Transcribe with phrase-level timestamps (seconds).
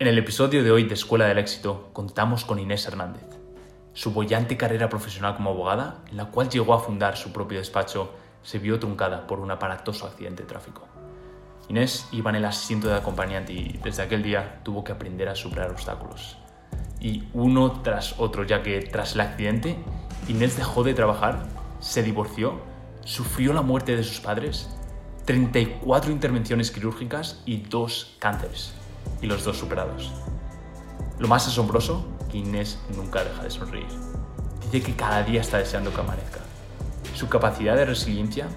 [0.00, 3.26] En el episodio de hoy de Escuela del Éxito contamos con Inés Hernández.
[3.92, 8.14] Su bollante carrera profesional como abogada, en la cual llegó a fundar su propio despacho,
[8.42, 10.88] se vio truncada por un aparatoso accidente de tráfico.
[11.68, 15.34] Inés iba en el asiento de acompañante y desde aquel día tuvo que aprender a
[15.34, 16.38] superar obstáculos.
[16.98, 19.76] Y uno tras otro, ya que tras el accidente,
[20.28, 21.46] Inés dejó de trabajar,
[21.78, 22.58] se divorció,
[23.04, 24.70] sufrió la muerte de sus padres,
[25.26, 28.79] 34 intervenciones quirúrgicas y dos cánceres
[29.22, 30.12] y los dos superados.
[31.18, 33.88] Lo más asombroso, que Inés nunca deja de sonreír.
[34.64, 36.40] Dice que cada día está deseando que amanezca.
[37.14, 38.48] Su capacidad de resiliencia,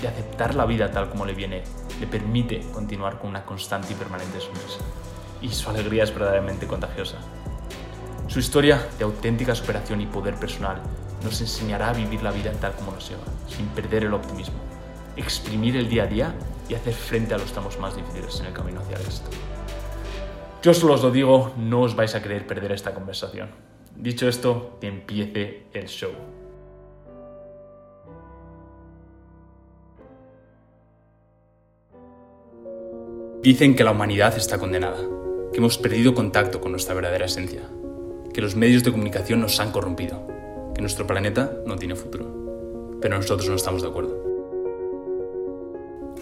[0.00, 1.62] de aceptar la vida tal como le viene,
[2.00, 4.80] le permite continuar con una constante y permanente sonrisa.
[5.40, 7.18] Y su alegría es verdaderamente contagiosa.
[8.26, 10.80] Su historia de auténtica superación y poder personal
[11.22, 14.58] nos enseñará a vivir la vida tal como nos lleva, sin perder el optimismo,
[15.16, 16.34] exprimir el día a día
[16.68, 19.57] y hacer frente a los tramos más difíciles en el camino hacia el.
[20.60, 23.50] Yo solo os lo digo, no os vais a querer perder esta conversación.
[23.94, 26.10] Dicho esto, que empiece el show.
[33.40, 34.98] Dicen que la humanidad está condenada,
[35.52, 37.62] que hemos perdido contacto con nuestra verdadera esencia,
[38.34, 40.26] que los medios de comunicación nos han corrompido,
[40.74, 42.98] que nuestro planeta no tiene futuro.
[43.00, 44.24] Pero nosotros no estamos de acuerdo.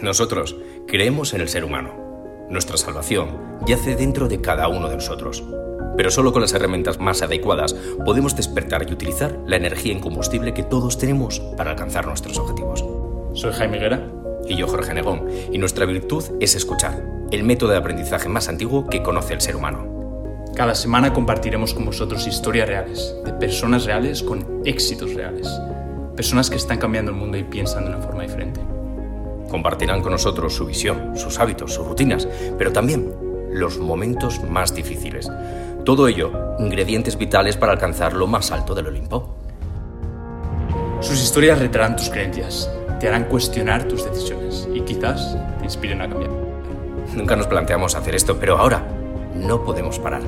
[0.02, 0.56] Nosotros
[0.86, 2.05] creemos en el ser humano
[2.48, 3.28] nuestra salvación
[3.66, 5.44] yace dentro de cada uno de nosotros.
[5.96, 10.62] Pero solo con las herramientas más adecuadas podemos despertar y utilizar la energía incombustible que
[10.62, 12.84] todos tenemos para alcanzar nuestros objetivos.
[13.32, 14.06] Soy Jaime Guerra.
[14.48, 15.26] Y yo Jorge Negón.
[15.50, 17.02] Y nuestra virtud es escuchar,
[17.32, 19.96] el método de aprendizaje más antiguo que conoce el ser humano.
[20.54, 25.48] Cada semana compartiremos con vosotros historias reales, de personas reales con éxitos reales.
[26.16, 28.65] Personas que están cambiando el mundo y piensan de una forma diferente.
[29.50, 32.26] Compartirán con nosotros su visión, sus hábitos, sus rutinas,
[32.58, 33.12] pero también
[33.50, 35.30] los momentos más difíciles.
[35.84, 39.36] Todo ello, ingredientes vitales para alcanzar lo más alto del Olimpo.
[41.00, 46.08] Sus historias retarán tus creencias, te harán cuestionar tus decisiones y quizás te inspiren a
[46.08, 46.30] cambiar.
[47.14, 48.86] Nunca nos planteamos hacer esto, pero ahora
[49.34, 50.22] no podemos parar.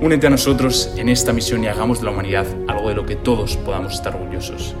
[0.00, 3.16] Únete a nosotros en esta misión y hagamos de la humanidad algo de lo que
[3.16, 4.74] todos podamos estar orgullosos.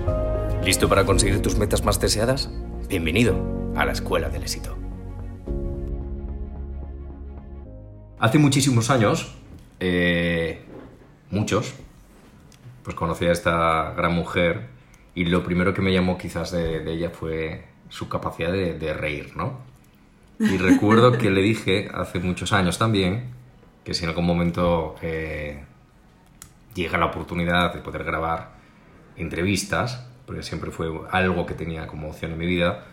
[0.62, 2.50] ¿Listo para conseguir tus metas más deseadas?
[2.88, 4.76] Bienvenido a la Escuela del Éxito.
[8.20, 9.34] Hace muchísimos años,
[9.80, 10.62] eh,
[11.30, 11.74] muchos,
[12.84, 14.68] pues conocí a esta gran mujer
[15.16, 19.58] y lo primero que me llamó quizás de, ella fue su capacidad de, reír, ¿no?
[20.38, 23.30] Y recuerdo que le dije hace muchos años también
[23.82, 25.64] que si en algún momento eh,
[26.74, 28.52] llega la oportunidad de poder grabar
[29.16, 32.84] entrevistas, porque siempre fue algo que tenía como opción en mi vida,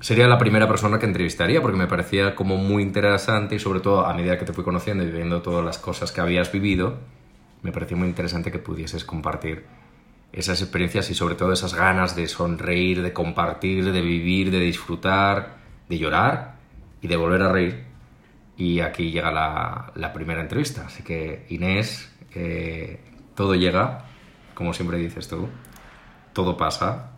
[0.00, 4.06] sería la primera persona que entrevistaría, porque me parecía como muy interesante y sobre todo
[4.06, 6.98] a medida que te fui conociendo y viendo todas las cosas que habías vivido,
[7.62, 9.64] me parecía muy interesante que pudieses compartir
[10.32, 15.56] esas experiencias y sobre todo esas ganas de sonreír, de compartir, de vivir, de disfrutar,
[15.88, 16.56] de llorar
[17.02, 17.84] y de volver a reír.
[18.56, 20.84] Y aquí llega la, primera entrevista.
[20.86, 23.00] Así que Inés, eh,
[23.34, 24.04] todo llega,
[24.54, 25.48] como siempre dices tú
[26.32, 27.12] todo pasa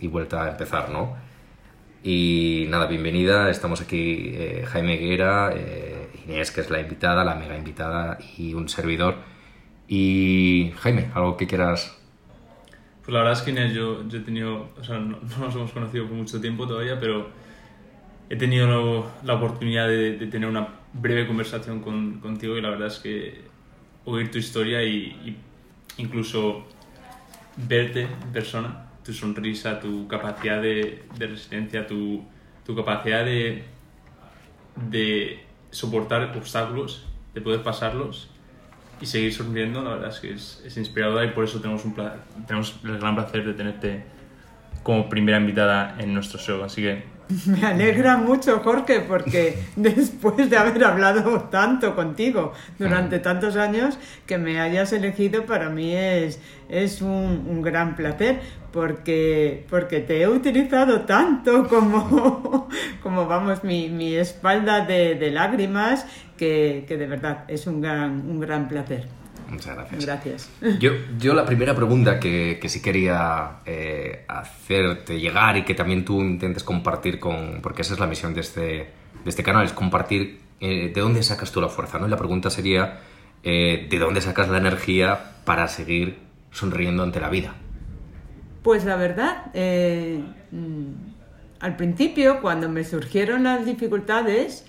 [0.00, 1.16] y vuelta a empezar, ¿no?
[2.02, 7.34] Y nada, bienvenida, estamos aquí eh, Jaime Guerra, eh, Inés, que es la invitada, la
[7.34, 9.16] mega invitada, y un servidor.
[9.88, 11.98] Y Jaime, ¿algo que quieras
[13.08, 15.72] pues la verdad es que Inés, yo, yo he tenido, o sea, no, nos hemos
[15.72, 17.30] conocido por mucho tiempo todavía, pero
[18.28, 22.98] he tenido la oportunidad de, tener una breve conversación con, contigo y la verdad es
[22.98, 23.44] que
[24.04, 25.38] oír tu historia y
[25.96, 26.66] incluso
[27.66, 32.24] verte en persona, tu sonrisa, tu capacidad de, de resiliencia, tu,
[32.64, 33.64] tu capacidad de,
[34.90, 38.30] de soportar obstáculos, de poder pasarlos
[39.00, 41.94] y seguir sonriendo, la verdad es que es, es inspiradora y por eso tenemos, un
[42.46, 44.04] tenemos el gran placer de tenerte
[44.82, 46.62] como primera invitada en nuestro show.
[46.62, 53.56] Así que Me alegra mucho, Jorge, porque después de haber hablado tanto contigo durante tantos
[53.56, 58.40] años, que me hayas elegido para mí es, es un, gran placer,
[58.72, 62.68] porque, porque te he utilizado tanto como,
[63.02, 66.06] como vamos, mi, mi espalda de, de lágrimas,
[66.38, 69.17] que, que, de verdad es un gran, un gran placer.
[69.48, 70.04] Muchas gracias.
[70.04, 70.50] Gracias.
[70.78, 76.04] Yo, yo la primera pregunta que, que sí quería eh, hacerte llegar y que también
[76.04, 77.60] tú intentes compartir con...
[77.62, 78.90] porque esa es la misión de este, de
[79.24, 82.06] este canal, es compartir eh, de dónde sacas tú la fuerza, ¿no?
[82.06, 83.00] Y la pregunta sería,
[83.42, 86.18] eh, ¿de dónde sacas la energía para seguir
[86.50, 87.54] sonriendo ante la vida?
[88.62, 90.92] Pues la verdad, mm,
[91.60, 94.66] al principio, cuando me surgieron las dificultades,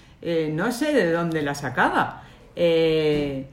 [0.51, 2.23] no sé de dónde las sacaba.
[2.55, 3.45] eh,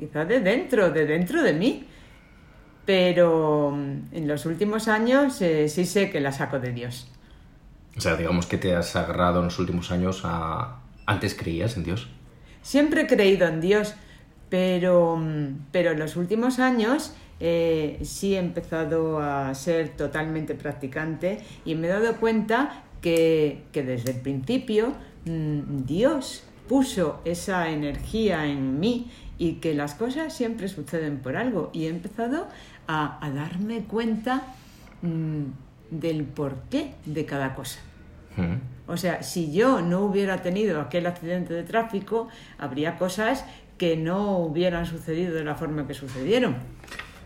[0.00, 1.86] quizá de dentro, de dentro de mí.
[2.86, 7.08] Pero mm, en los últimos años eh, sí sé que la saco de Dios.
[7.96, 10.80] O sea, digamos que te has agarrado en los últimos años a...
[11.06, 12.08] ¿Antes creías en Dios?
[12.62, 13.94] Siempre he creído en Dios,
[14.48, 21.40] pero, mm, pero en los últimos años eh, sí he empezado a ser totalmente practicante
[21.64, 24.94] y me he dado cuenta que, que desde el principio
[25.24, 29.10] mm, Dios puso esa energía en mí
[29.40, 31.70] y que las cosas siempre suceden por algo.
[31.72, 32.46] Y he empezado
[32.86, 34.42] a, a darme cuenta
[35.00, 35.44] mm,
[35.90, 37.80] del porqué de cada cosa.
[38.36, 38.56] Mm.
[38.86, 42.28] O sea, si yo no hubiera tenido aquel accidente de tráfico,
[42.58, 43.46] habría cosas
[43.78, 46.56] que no hubieran sucedido de la forma que sucedieron.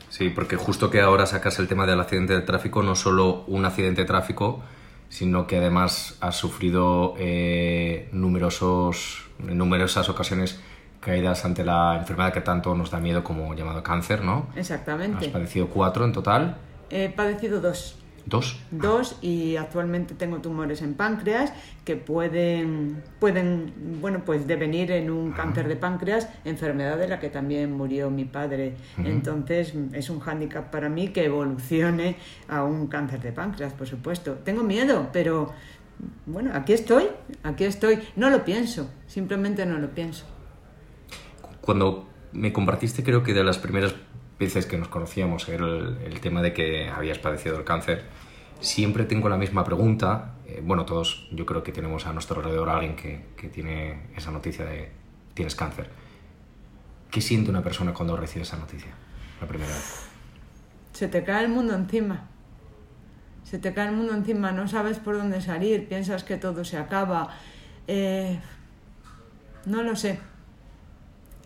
[0.09, 3.65] Sí, porque justo que ahora sacas el tema del accidente de tráfico, no solo un
[3.65, 4.63] accidente de tráfico,
[5.09, 10.61] sino que además has sufrido eh, numerosos, en numerosas ocasiones
[11.05, 14.47] caídas ante la enfermedad que tanto nos da miedo como llamado cáncer, ¿no?
[14.53, 15.29] Has Exactamente.
[15.29, 16.56] padecido cuatro en total.
[16.91, 17.99] He padecido dos.
[18.27, 18.59] ¿Dos?
[18.71, 21.53] Dos y actualmente tengo tumores en páncreas
[21.85, 27.29] que pueden, pueden bueno, pues devenir en un cáncer de páncreas, enfermedad de la que
[27.29, 28.77] también murió mi padre.
[28.97, 32.17] Entonces es un hándicap para mí que evolucione
[32.49, 34.39] a un cáncer de páncreas, por supuesto.
[34.43, 35.53] Tengo miedo, pero
[36.25, 37.05] bueno, aquí estoy,
[37.43, 37.99] aquí estoy.
[38.17, 40.25] No lo pienso, simplemente no lo pienso.
[41.65, 43.95] Cuando me compartiste, creo que de las primeras
[44.39, 48.05] veces que nos conocíamos, era el, el tema de que habías padecido el cáncer,
[48.61, 50.35] siempre tengo la misma pregunta.
[50.47, 54.09] Eh, bueno, todos yo creo que tenemos a nuestro alrededor a alguien que, que tiene
[54.17, 54.91] esa noticia de
[55.35, 55.89] tienes cáncer.
[57.11, 58.93] ¿Qué siente una persona cuando recibe esa noticia
[59.41, 60.07] la primera vez?
[60.93, 62.29] Se te cae el mundo encima.
[63.45, 66.77] Se te cae el mundo encima, no sabes por dónde salir, piensas que todo se
[66.77, 67.31] acaba.
[67.87, 68.39] Eh,
[69.67, 70.19] no lo sé.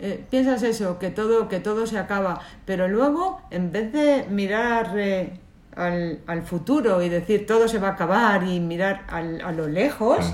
[0.01, 4.93] Eh, piensas eso, que todo, que todo se acaba, pero luego, en vez de mirar
[4.97, 5.33] eh,
[5.75, 9.67] al, al futuro y decir todo se va a acabar y mirar al- a lo
[9.67, 10.25] lejos,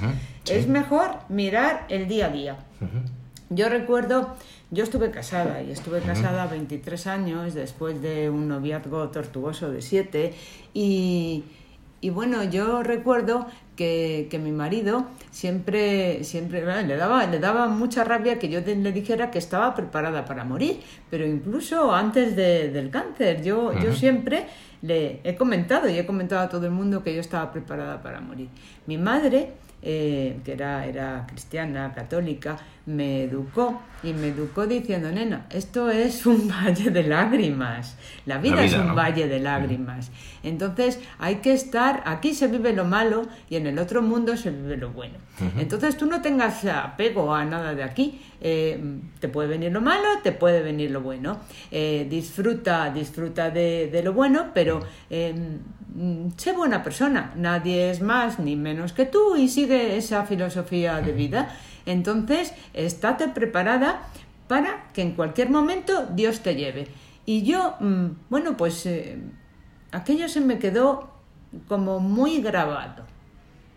[0.44, 0.52] sí.
[0.52, 2.56] es mejor mirar el día a día.
[3.50, 4.36] Yo recuerdo,
[4.70, 10.34] yo estuve casada y estuve casada 23 años después de un noviazgo tortuoso de 7
[10.74, 11.44] y,
[12.00, 13.46] y bueno, yo recuerdo
[13.76, 16.84] que, que mi marido siempre, siempre ¿verdad?
[16.84, 20.80] le, daba, le daba mucha rabia que yo le dijera que estaba preparada para morir,
[21.10, 24.46] pero incluso antes de- del cáncer, yo, yo siempre
[24.82, 28.20] le he comentado y he comentado a todo el mundo que yo estaba preparada para
[28.20, 28.48] morir.
[28.86, 29.52] Mi madre
[29.86, 36.24] eh, que era, era cristiana, católica, me educó y me educó diciendo, nena, esto es
[36.26, 37.96] un valle de lágrimas,
[38.26, 38.94] la vida, La es un ¿no?
[38.94, 40.10] valle de lágrimas.
[40.42, 44.50] Entonces hay que estar, aquí se vive lo malo y en el otro mundo se
[44.50, 45.14] vive lo bueno.
[45.58, 48.78] Entonces tú no tengas apego a nada de aquí, eh,
[49.20, 51.38] te puede venir lo malo, te puede venir lo bueno.
[51.70, 55.83] Eh, disfruta, disfruta de, de lo bueno, pero eh, mm,
[56.36, 61.12] sé buena persona, nadie es más ni menos que tú y sigue esa filosofía de
[61.12, 61.56] vida.
[61.86, 64.02] Entonces, estate preparada
[64.48, 66.88] para que en cualquier momento Dios te lleve.
[67.26, 69.18] Y yo, mm, bueno, pues eh,
[69.92, 71.10] aquello se me quedó
[71.68, 73.04] como muy grabado,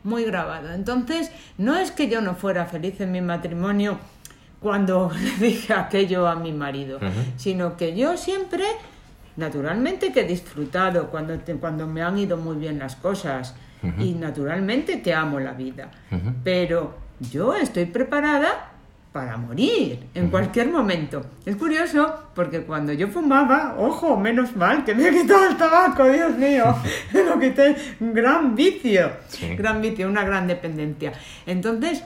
[0.03, 0.73] muy grabado.
[0.73, 3.99] Entonces, no es que yo no fuera feliz en mi matrimonio
[4.59, 6.99] cuando le dije aquello a mi marido,
[7.37, 8.65] sino que yo siempre,
[9.37, 13.55] naturalmente que he disfrutado cuando, te- cuando me han ido muy bien las cosas.
[13.99, 15.91] Y naturalmente que amo la vida,
[16.43, 18.71] pero yo estoy preparada
[19.13, 21.23] para morir en cualquier momento.
[21.45, 26.03] Es curioso porque cuando yo fumaba, ojo, menos mal que me he quitado el tabaco,
[26.09, 26.75] Dios mío,
[27.13, 29.55] me lo quité, un gran vicio, Sí.
[29.55, 31.13] gran vicio, una gran dependencia.
[31.45, 32.03] Entonces,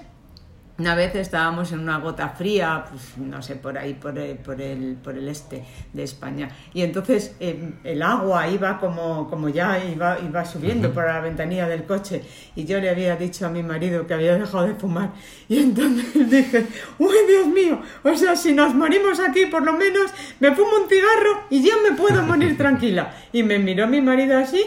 [0.78, 4.60] una vez estábamos en una gota fría, pues no sé, por ahí, por el, por
[4.60, 5.64] el, por el este
[5.94, 6.50] de España.
[6.74, 11.68] Y entonces eh, el agua iba como, como ya iba, iba subiendo por la ventanilla
[11.68, 12.24] del coche.
[12.56, 15.12] Y yo le había dicho a mi marido que había dejado de fumar.
[15.48, 16.66] Y entonces dije,
[16.98, 20.90] uy, Dios mío, o sea, si nos morimos aquí, por lo menos me fumo un
[20.90, 23.14] cigarro y yo me puedo morir tranquila.
[23.32, 24.64] Y me miró mi marido así,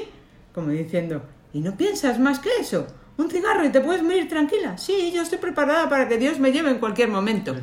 [0.54, 2.86] como diciendo, ¿y no piensas más que eso?
[3.16, 4.76] ¿Un cigarro y te puedes morir tranquila?
[4.76, 7.54] Sí, yo estoy preparada para que Dios me lleve en cualquier momento.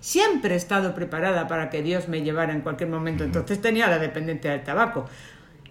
[0.00, 3.24] Siempre he estado preparada para que Dios me llevara en cualquier momento.
[3.24, 5.06] Entonces tenía la dependencia del tabaco.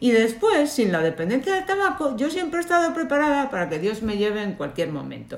[0.01, 4.01] Y después, sin la dependencia del tabaco, yo siempre he estado preparada para que Dios
[4.01, 5.37] me lleve en cualquier momento.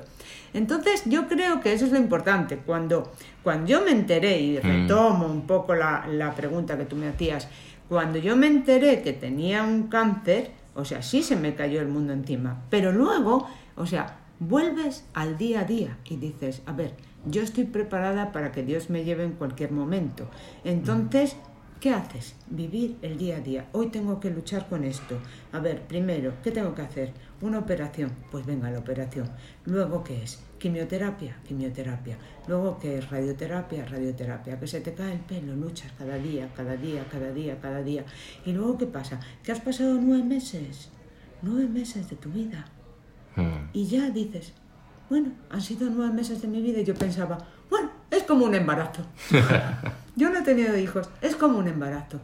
[0.54, 2.58] Entonces, yo creo que eso es lo importante.
[2.58, 7.08] Cuando, cuando yo me enteré, y retomo un poco la, la pregunta que tú me
[7.08, 7.48] hacías,
[7.88, 11.88] cuando yo me enteré que tenía un cáncer, o sea, sí se me cayó el
[11.88, 16.94] mundo encima, pero luego, o sea, vuelves al día a día y dices, a ver,
[17.26, 20.28] yo estoy preparada para que Dios me lleve en cualquier momento.
[20.64, 21.36] Entonces,
[21.78, 22.34] ¿qué haces?
[22.50, 23.68] Vivir el día a día.
[23.72, 25.18] Hoy tengo que luchar con esto.
[25.52, 27.12] A ver, primero, ¿qué tengo que hacer?
[27.40, 28.10] Una operación.
[28.30, 29.30] Pues venga, la operación.
[29.64, 30.40] Luego, ¿qué es?
[30.58, 32.18] Quimioterapia, quimioterapia.
[32.48, 33.08] Luego, ¿qué es?
[33.08, 34.58] Radioterapia, radioterapia.
[34.58, 38.04] Que se te cae el pelo, luchas cada día, cada día, cada día, cada día.
[38.44, 39.20] Y luego, ¿qué pasa?
[39.44, 40.90] Que has pasado nueve meses.
[41.40, 42.64] Nueve meses de tu vida.
[43.36, 43.70] Mm.
[43.72, 44.52] Y ya dices,
[45.08, 47.38] bueno, han sido nueve meses de mi vida y yo pensaba,
[47.70, 49.02] bueno, es como un embarazo.
[50.16, 52.20] yo no he tenido hijos, es como un embarazo.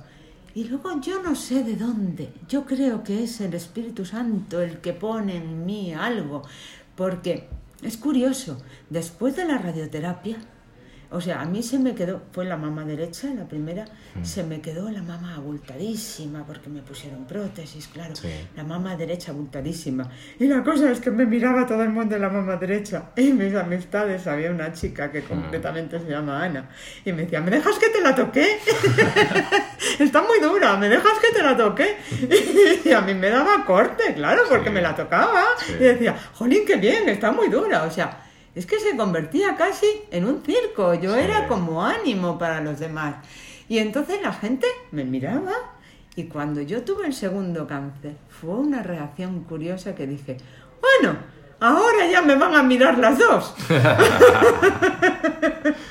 [0.55, 4.79] Y luego yo no sé de dónde, yo creo que es el Espíritu Santo el
[4.81, 6.43] que pone en mí algo,
[6.97, 7.49] porque
[7.83, 8.61] es curioso,
[8.91, 10.39] después de la radioterapia,
[11.11, 13.85] o sea, a mí se me quedó, fue la mama derecha, la primera,
[14.23, 18.15] se me quedó la mama abultadísima porque me pusieron prótesis, claro.
[18.15, 18.29] Sí.
[18.57, 20.09] La mama derecha abultadísima.
[20.39, 23.11] Y la cosa es que me miraba todo el mundo en la mama derecha.
[23.17, 26.69] Y mis amistades, había una chica que concretamente se llama Ana.
[27.05, 28.59] Y me decía, ¿me dejas que te la toque?
[29.99, 31.97] Está muy dura, ¿me dejas que te la toque?
[32.85, 34.75] Y a mí me daba corte, claro, porque Sí.
[34.75, 35.45] me la tocaba.
[35.59, 35.73] Sí.
[35.75, 37.85] Y decía, jolín, qué bien, está muy dura.
[37.85, 38.25] O sea,
[38.59, 40.95] es que se convertía casi en un circo.
[40.95, 41.21] Yo Sí.
[41.21, 43.15] era como ánimo para los demás.
[43.69, 45.53] Y entonces la gente me miraba
[46.17, 50.39] y cuando yo tuve el segundo cáncer fue una reacción curiosa que dije,
[50.81, 51.17] bueno,
[51.61, 53.55] ahora ya me van a mirar las dos.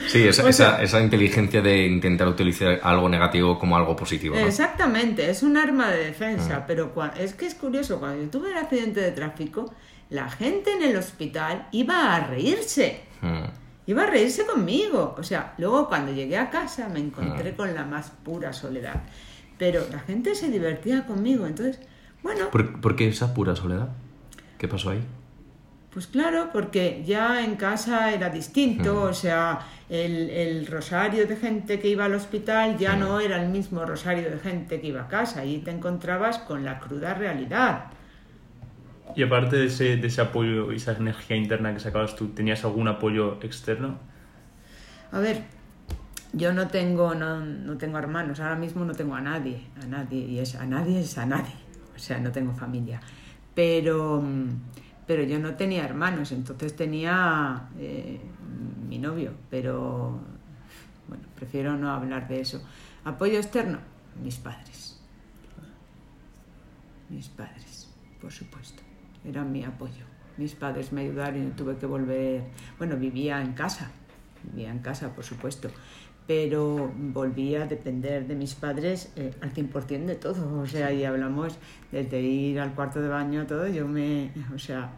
[0.07, 4.35] Sí, esa, O sea- esa, esa inteligencia de intentar utilizar algo negativo como algo positivo.
[4.35, 4.41] ¿no?
[4.41, 8.51] Exactamente, es un arma de defensa, pero cua- es que es curioso, cuando yo tuve
[8.51, 9.73] el accidente de tráfico,
[10.09, 13.01] la gente en el hospital iba a reírse.
[13.21, 13.43] Mm.
[13.87, 15.15] Iba a reírse conmigo.
[15.17, 19.03] O sea, luego cuando llegué a casa me encontré con la más pura soledad.
[19.57, 21.47] Pero la gente se divertía conmigo.
[21.47, 21.79] Entonces,
[22.21, 23.89] bueno, ¿Por, por qué esa pura soledad?
[24.57, 25.03] ¿Qué pasó ahí?
[25.97, 29.01] pues claro, porque ya en casa era distinto.
[29.01, 33.49] O sea, el, el rosario de gente que iba al hospital ya no era el
[33.49, 35.43] mismo rosario de gente que iba a casa.
[35.43, 37.85] Y te encontrabas con la cruda realidad.
[39.15, 42.63] Y aparte de ese, de ese apoyo y esa energía interna que sacabas tú, ¿tenías
[42.65, 43.97] algún apoyo externo?
[45.11, 45.43] A ver,
[46.33, 50.19] yo no tengo, no, no tengo hermanos, ahora mismo no tengo a nadie, a nadie,
[50.19, 51.55] y es a nadie es a nadie,
[51.95, 53.01] o sea, no tengo familia.
[53.55, 54.23] Pero,
[55.07, 58.19] pero yo no tenía hermanos, entonces tenía eh,
[58.87, 60.19] mi novio, pero
[61.07, 62.61] bueno, prefiero no hablar de eso.
[63.05, 63.79] Apoyo externo,
[64.21, 64.99] mis padres.
[67.09, 68.76] Mis padres, por supuesto,
[69.27, 70.05] eran mi apoyo.
[70.37, 72.43] Mis padres me ayudaron y no tuve que volver,
[72.77, 73.91] bueno, vivía en casa,
[74.43, 75.69] vivía en casa, por supuesto,
[76.27, 80.59] pero volví a depender de mis padres eh, al 100% de todo.
[80.59, 81.57] O sea, y hablamos
[81.91, 84.91] desde ir al cuarto de baño, todo, yo me, o sea,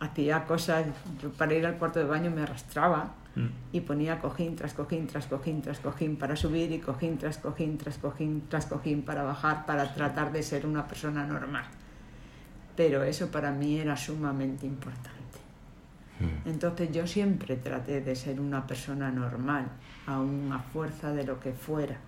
[0.00, 0.86] hacía cosas,
[1.22, 3.48] yo para ir al cuarto de baño me arrastraba Mm.
[3.72, 7.78] y ponía cojín tras cojín tras cojín tras cojín para subir y cojín tras cojín
[7.78, 11.64] tras cojín tras cojín para bajar para tratar de ser una persona normal.
[12.76, 15.14] Pero eso para mí era sumamente importante.
[16.44, 19.66] Entonces yo siempre traté de ser una persona normal,
[20.06, 21.98] aún a fuerza de lo que fuera.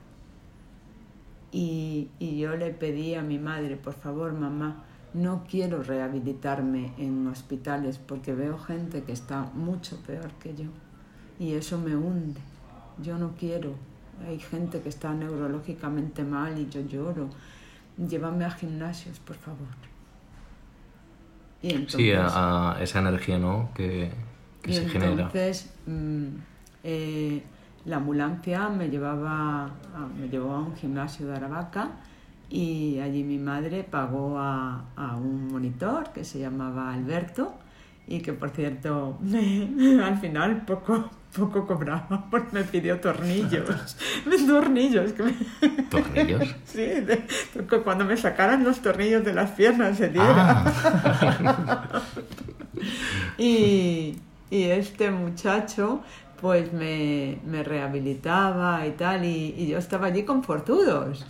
[1.53, 7.27] Y, y yo le pedí a mi madre, por favor, mamá, no quiero rehabilitarme en
[7.27, 10.71] hospitales porque veo gente que está mucho peor que yo
[11.39, 12.41] y eso me hunde.
[13.03, 13.75] Yo no quiero.
[14.27, 17.29] Hay gente que está neurológicamente mal y yo lloro.
[17.97, 19.96] Llévame a gimnasios, por favor.
[21.63, 23.71] Y entonces, Sí, a, a esa energía, ¿no?
[23.75, 24.11] Que,
[24.63, 25.11] que y se genera.
[25.13, 26.27] entonces mm,
[26.85, 27.43] eh,
[27.85, 31.91] la ambulancia me llevaba a- me llevó a un gimnasio de Aravaca
[32.49, 37.55] y allí mi madre pagó a, a un monitor que se llamaba Alberto
[38.07, 39.19] y que por cierto
[40.05, 43.97] al final poco poco cobraba porque me pidió tornillos
[44.47, 46.55] tornillos que me- ¿Tornillos?
[46.65, 47.25] sí, de-
[47.69, 51.93] que cuando me sacaran los tornillos de las piernas se diera Ah,
[53.39, 54.17] y,
[54.51, 56.01] y este muchacho
[56.41, 61.25] pues me, me rehabilitaba y tal, y, y yo estaba allí con fortudos.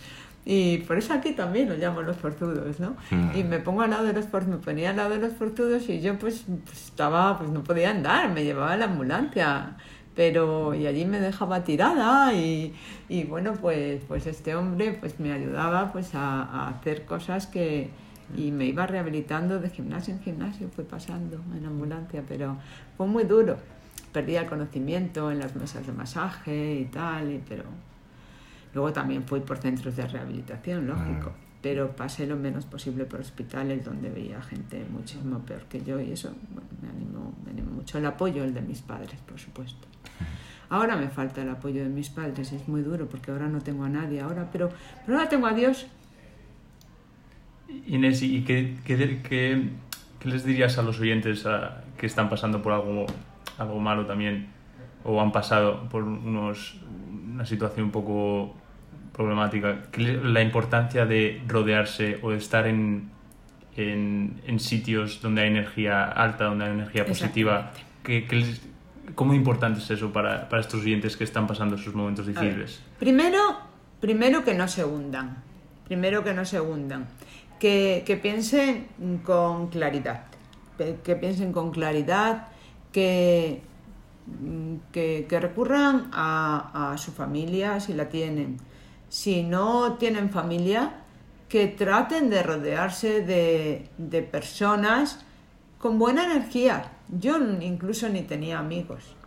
[0.49, 2.95] Y por eso aquí también los llamo los fortudos, ¿no?
[3.11, 3.37] Mm.
[3.37, 5.99] Y me pongo al lado de los me ponía al lado de los fortudos y
[6.01, 9.75] yo pues, pues, estaba, pues no podía andar, me llevaba a la ambulancia.
[10.17, 12.73] Pero, y allí me dejaba tirada y,
[13.07, 17.91] y bueno, pues, pues este hombre pues me ayudaba pues a, hacer cosas que,
[18.35, 22.57] y me iba rehabilitando de gimnasio en gimnasio, fue pasando en ambulancia, pero
[22.97, 23.57] fue muy duro.
[24.11, 27.65] Perdía el conocimiento en las mesas de masaje y tal, y- pero
[28.73, 31.31] luego también fui por centros de rehabilitación, lógico.
[31.61, 36.11] Pero pasé lo menos posible por hospitales donde veía gente muchísimo peor que yo y
[36.11, 37.97] eso bueno, me, animó, me animó mucho.
[37.97, 39.87] El apoyo, el de mis padres, por supuesto.
[40.69, 43.83] Ahora me falta el apoyo de mis padres, es muy duro porque ahora no tengo
[43.85, 44.69] a nadie, ahora, pero,
[45.05, 45.87] pero ahora tengo a Dios.
[47.87, 49.69] Inés, ¿y qué, qué, qué,
[50.19, 53.05] qué les dirías a los oyentes a- que están pasando por algo,
[53.57, 54.47] algo malo también
[55.03, 56.79] o han pasado por unos,
[57.33, 58.55] una situación un poco
[59.17, 59.79] problemática?
[59.91, 63.09] ¿Qué le- la importancia de rodearse o de estar en,
[63.75, 67.71] en, en sitios donde hay energía alta, donde hay energía positiva.
[68.03, 68.45] ¿Qué, qué
[69.15, 72.81] ¿Cómo importante es eso para, para estos oyentes que están pasando esos momentos difíciles?
[72.99, 73.39] Primero,
[74.01, 75.43] primero que no se hundan.
[75.85, 77.07] Primero que no se hundan.
[77.59, 78.87] Que, que piensen
[79.23, 80.25] con claridad.
[80.77, 82.47] Que piensen con claridad.
[82.91, 83.61] Que,
[84.27, 88.57] mm, que, que recurran a, a su familia si la tienen.
[89.09, 90.93] Si no tienen familia,
[91.49, 95.25] que traten de rodearse de, de personas
[95.77, 96.91] con buena energía.
[97.07, 99.17] Yo incluso ni tenía amigos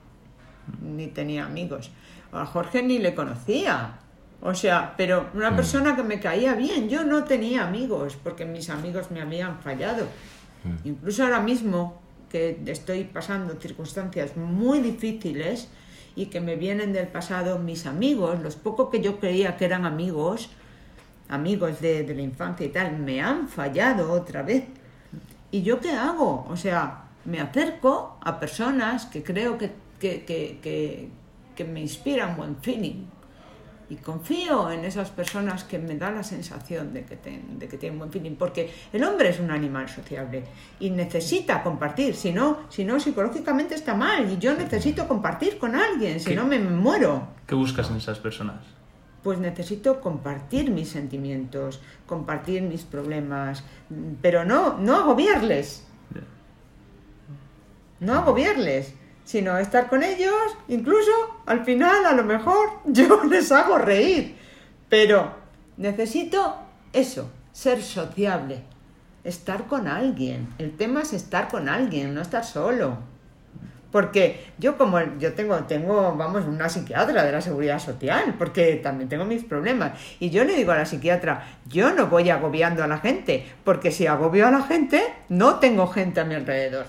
[0.82, 1.90] ni tenía amigos.
[2.32, 3.98] A Jorge ni le conocía.
[4.42, 8.70] O sea, pero una persona que me caía bien, yo no tenía amigos, porque mis
[8.70, 10.06] amigos me habían fallado.
[10.84, 15.68] Incluso ahora mismo, que estoy pasando circunstancias muy difíciles
[16.16, 19.86] y que me vienen del pasado, mis amigos, los pocos que yo creía que eran
[19.86, 20.50] amigos,
[21.28, 24.64] amigos de, de la infancia y tal, me han fallado otra vez.
[25.50, 26.46] ¿Y yo qué hago?
[26.48, 31.08] O sea, me acerco a personas que creo que, que, que,
[31.54, 33.04] que, me inspiran buen feeling.
[33.90, 37.76] Y confío en esas personas que me da la sensación de que, ten- de que
[37.76, 40.44] tienen buen feeling, porque el hombre es un animal sociable
[40.78, 45.74] y necesita compartir, si no, si no psicológicamente está mal y yo necesito compartir con
[45.74, 47.26] alguien, si no me muero.
[47.46, 48.62] ¿Qué buscas en esas personas?
[49.22, 53.62] pues necesito compartir mis sentimientos, compartir mis problemas,
[54.22, 55.84] pero no, no agobiarles,
[58.00, 60.34] no agobiarles, sino estar con ellos,
[60.68, 61.10] incluso
[61.46, 64.36] al final a lo mejor yo les hago reír,
[64.88, 65.32] pero
[65.76, 66.56] necesito
[66.92, 68.62] eso, ser sociable,
[69.24, 70.48] estar con alguien.
[70.58, 72.98] El tema es estar con alguien, no estar solo.
[73.90, 79.08] Porque yo como yo tengo, tengo, vamos, una psiquiatra de la seguridad social, porque también
[79.08, 79.98] tengo mis problemas.
[80.20, 83.90] Y yo le digo a la psiquiatra, yo no voy agobiando a la gente, porque
[83.90, 86.86] si agobio a la gente, no tengo gente a mi alrededor.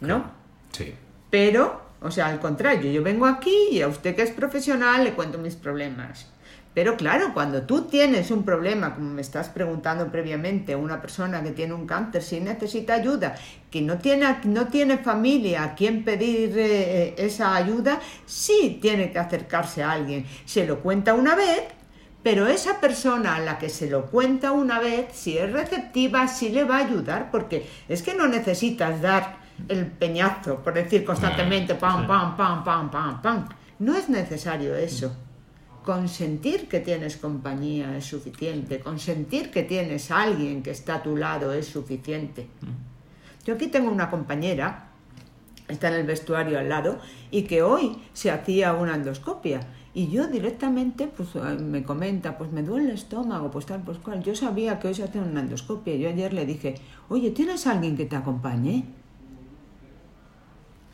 [0.00, 0.43] ¿No?
[0.76, 0.94] Sí.
[1.30, 5.14] Pero, o sea, al contrario, yo vengo aquí y a usted que es profesional le
[5.14, 6.28] cuento mis problemas.
[6.74, 11.52] Pero claro, cuando tú tienes un problema, como me estás preguntando previamente, una persona que
[11.52, 13.36] tiene un cáncer, si necesita ayuda,
[13.70, 19.20] que no tiene, no tiene familia a quien pedir eh, esa ayuda, sí tiene que
[19.20, 20.26] acercarse a alguien.
[20.46, 21.62] Se lo cuenta una vez,
[22.24, 26.48] pero esa persona a la que se lo cuenta una vez, si es receptiva, sí
[26.48, 31.74] le va a ayudar, porque es que no necesitas dar el peñazo, por decir constantemente
[31.74, 33.48] pam, pam, pam, pam, pam, pam.
[33.78, 35.14] No es necesario eso.
[35.84, 38.80] Consentir que tienes compañía es suficiente.
[38.80, 42.48] Consentir que tienes a alguien que está a tu lado es suficiente.
[43.44, 44.88] Yo aquí tengo una compañera,
[45.68, 46.98] está en el vestuario al lado,
[47.30, 49.60] y que hoy se hacía una endoscopia.
[49.92, 54.22] Y yo directamente, pues me comenta, pues me duele el estómago, pues tal, pues cual.
[54.22, 55.94] Yo sabía que hoy se hacía una endoscopia.
[55.96, 56.74] Yo ayer le dije,
[57.08, 58.86] oye, ¿tienes alguien que te acompañe?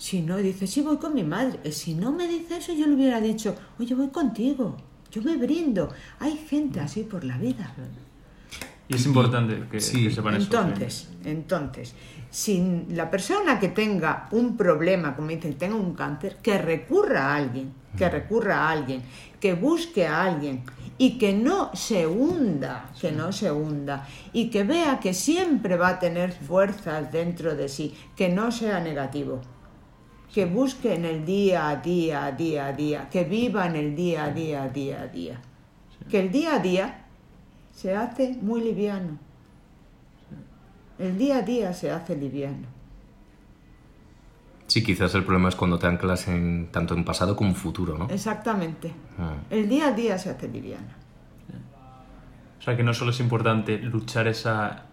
[0.00, 1.60] Si no, dice, sí, voy con mi madre.
[1.62, 4.74] Eh, Si no me dice eso, yo le hubiera dicho, oye, voy contigo.
[5.10, 5.90] Yo me brindo.
[6.20, 7.74] Hay gente así por la vida.
[8.88, 10.04] Y es importante que, Sí.
[10.04, 10.46] que sepan eso.
[10.50, 10.56] sí.
[10.56, 11.94] Entonces, entonces,
[12.30, 17.36] si la persona que tenga un problema, como dicen, tenga un cáncer, que recurra a
[17.36, 19.02] alguien, que recurra a alguien,
[19.38, 20.62] que busque a alguien
[20.96, 25.88] y que no se hunda, que no se hunda y que vea que siempre va
[25.90, 29.42] a tener fuerzas dentro de sí, que no sea negativo.
[30.34, 34.24] Que busque en el día a día, día a día, que viva en el día
[34.24, 35.40] a día, día a día.
[36.08, 37.04] Que el día a día
[37.72, 39.18] se hace muy liviano.
[40.98, 42.68] El día a día se hace liviano.
[44.66, 47.98] Sí, quizás el problema es cuando te anclas en tanto en pasado como en futuro,
[47.98, 48.08] ¿no?
[48.08, 48.92] Exactamente.
[49.18, 49.34] Ah.
[49.50, 51.00] El día a día se hace liviano.
[52.60, 54.84] O sea que no solo es importante luchar esa,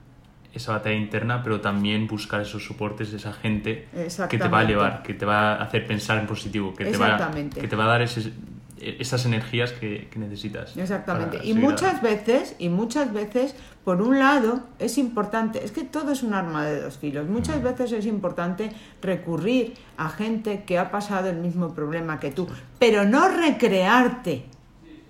[0.57, 3.87] esa batalla interna, pero también buscar esos soportes de esa gente
[4.29, 6.97] que te va a elevar, que te va a hacer pensar en positivo, que, te
[6.97, 8.31] va, que te va a dar ese-
[8.79, 10.77] esas energías que, que necesitas.
[10.77, 11.39] Exactamente.
[11.43, 16.21] Y muchas veces, y muchas veces, por un lado, es importante, es que todo es
[16.21, 17.27] un arma de dos filos.
[17.27, 18.69] Muchas veces es importante
[19.01, 24.45] recurrir a gente que ha pasado el mismo problema que tú, pero no recrearte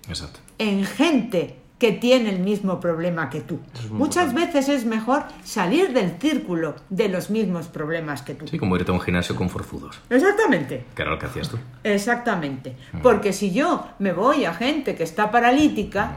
[0.08, 0.40] Exacto.
[0.56, 3.60] en gente que tiene el mismo problema que tú.
[3.74, 8.48] Es Muchas veces es mejor salir del círculo de los mismos problemas que tú.
[8.48, 10.84] Sí, como irte a un gimnasio con forzudos, Exactamente.
[10.94, 11.58] que era lo que hacías tú.
[11.84, 12.76] Exactamente.
[13.02, 16.12] Porque si yo me voy a gente que está paralítica,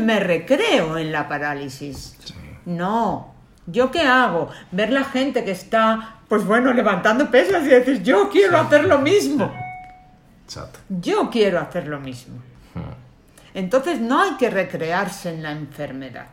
[0.00, 2.16] me recreo en la parálisis.
[2.66, 3.34] No.
[3.66, 4.50] ¿Yo qué hago?
[4.72, 8.98] Ver la gente que está, pues bueno, levantando pesas y decir, yo quiero hacer lo
[8.98, 9.50] mismo.
[10.44, 10.80] Exacto.
[10.90, 12.34] Yo quiero hacer lo mismo.
[13.54, 16.26] Entonces no hay que recrearse en la enfermedad.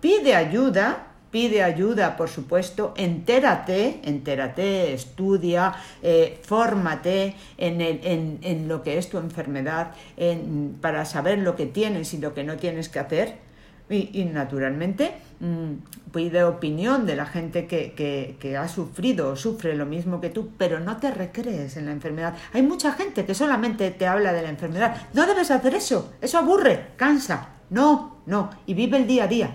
[0.00, 9.08] Pide ayuda, pide ayuda, por supuesto, entérate, entérate, estudia, eh, fórmate en, lo que es
[9.08, 13.49] tu enfermedad, en- para saber lo que tienes y lo que no tienes que hacer.
[13.90, 19.36] Y, y, naturalmente mm, pide opinión de la gente que, que- que ha sufrido o
[19.36, 22.34] sufre lo mismo que tú, pero no te recrees en la enfermedad.
[22.52, 24.96] Hay mucha gente que solamente te habla de la enfermedad.
[25.12, 27.48] No debes hacer eso, eso aburre, cansa.
[27.70, 29.50] No, no, y vive el día a día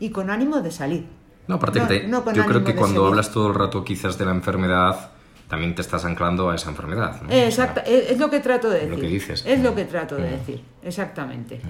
[0.00, 1.06] y con ánimo de salir.
[1.46, 4.18] No, aparte No, que te- no yo creo que cuando hablas todo el rato quizás
[4.18, 5.10] de la enfermedad,
[5.48, 7.22] también te estás anclando a esa enfermedad.
[7.22, 7.30] ¿no?
[7.32, 8.90] Exacto, es, es lo que trato de decir.
[8.94, 9.44] Lo que dices.
[9.46, 10.30] Es lo que trato de Mm.
[10.32, 11.60] decir, exactamente.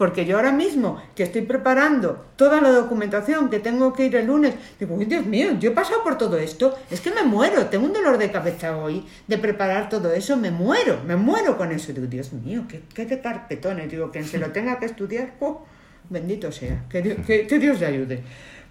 [0.00, 4.28] Porque yo ahora mismo que estoy preparando toda la documentación que tengo que ir el
[4.28, 7.66] lunes, digo, "Uy, Dios mío, yo he pasado por todo esto, es que me muero,
[7.66, 11.70] tengo un dolor de cabeza hoy de preparar todo eso, me muero, me muero con
[11.70, 11.92] eso.
[11.92, 15.66] Digo, Dios mío, qué, qué carpetones, digo, quien se lo tenga que estudiar, oh,
[16.08, 18.22] bendito sea, que, que- que Dios le ayude.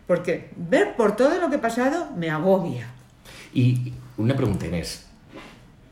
[0.08, 2.88] Porque ver por todo lo que he pasado me agobia.
[3.54, 5.06] Y una pregunta, Inés.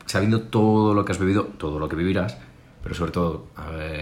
[0.06, 2.38] Sabiendo todo lo que has vivido, todo lo que vivirás,
[2.82, 3.46] pero sobre todo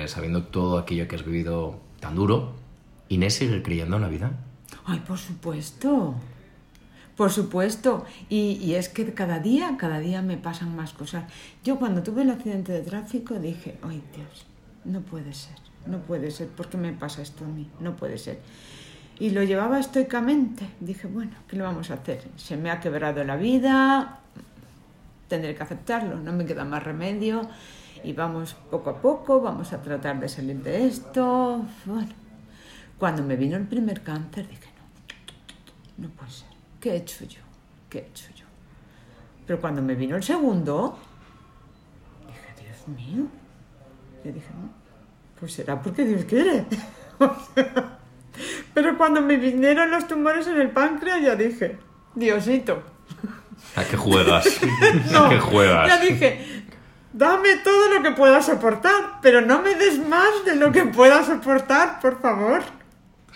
[0.06, 2.52] sabiendo todo aquello que has vivido tan duro,
[3.08, 4.32] ¿Inés sigue creyendo en la vida?
[4.84, 6.14] Ay, por supuesto.
[7.16, 8.04] Por supuesto.
[8.28, 11.24] Y, y es que cada día, cada día me pasan más cosas.
[11.64, 14.46] Yo cuando tuve el accidente de tráfico dije, ay Dios,
[14.84, 17.68] no puede ser, no puede ser, ¿por qué me pasa esto a mí?
[17.80, 18.40] No puede ser.
[19.18, 20.66] Y lo llevaba estoicamente.
[20.80, 22.28] Dije, bueno, ¿qué le vamos a hacer?
[22.36, 24.20] Se me ha quebrado la vida,
[25.28, 27.48] tendré que aceptarlo, no me queda más remedio.
[28.06, 31.64] Y vamos poco a poco, vamos a tratar de salir de esto.
[31.84, 32.12] Bueno,
[32.98, 34.68] cuando me vino el primer cáncer dije,
[35.98, 36.46] no, no puede ser.
[36.80, 37.40] ¿Qué he hecho yo?
[37.90, 38.44] ¿Qué he hecho yo?
[39.44, 40.96] Pero cuando me vino el segundo,
[42.28, 43.26] dije, Dios mío.
[44.24, 44.70] Yo dije, no,
[45.40, 46.64] pues será porque Dios quiere.
[48.72, 51.76] Pero cuando me vinieron los tumores en el páncreas, ya dije,
[52.14, 52.84] Diosito.
[53.74, 54.46] ¿A qué juegas?
[55.10, 55.88] No, ¿A qué juegas?
[55.88, 56.55] Ya dije,
[57.16, 61.24] dame todo lo que pueda soportar, pero no me des más de lo que pueda
[61.24, 62.62] soportar, por favor.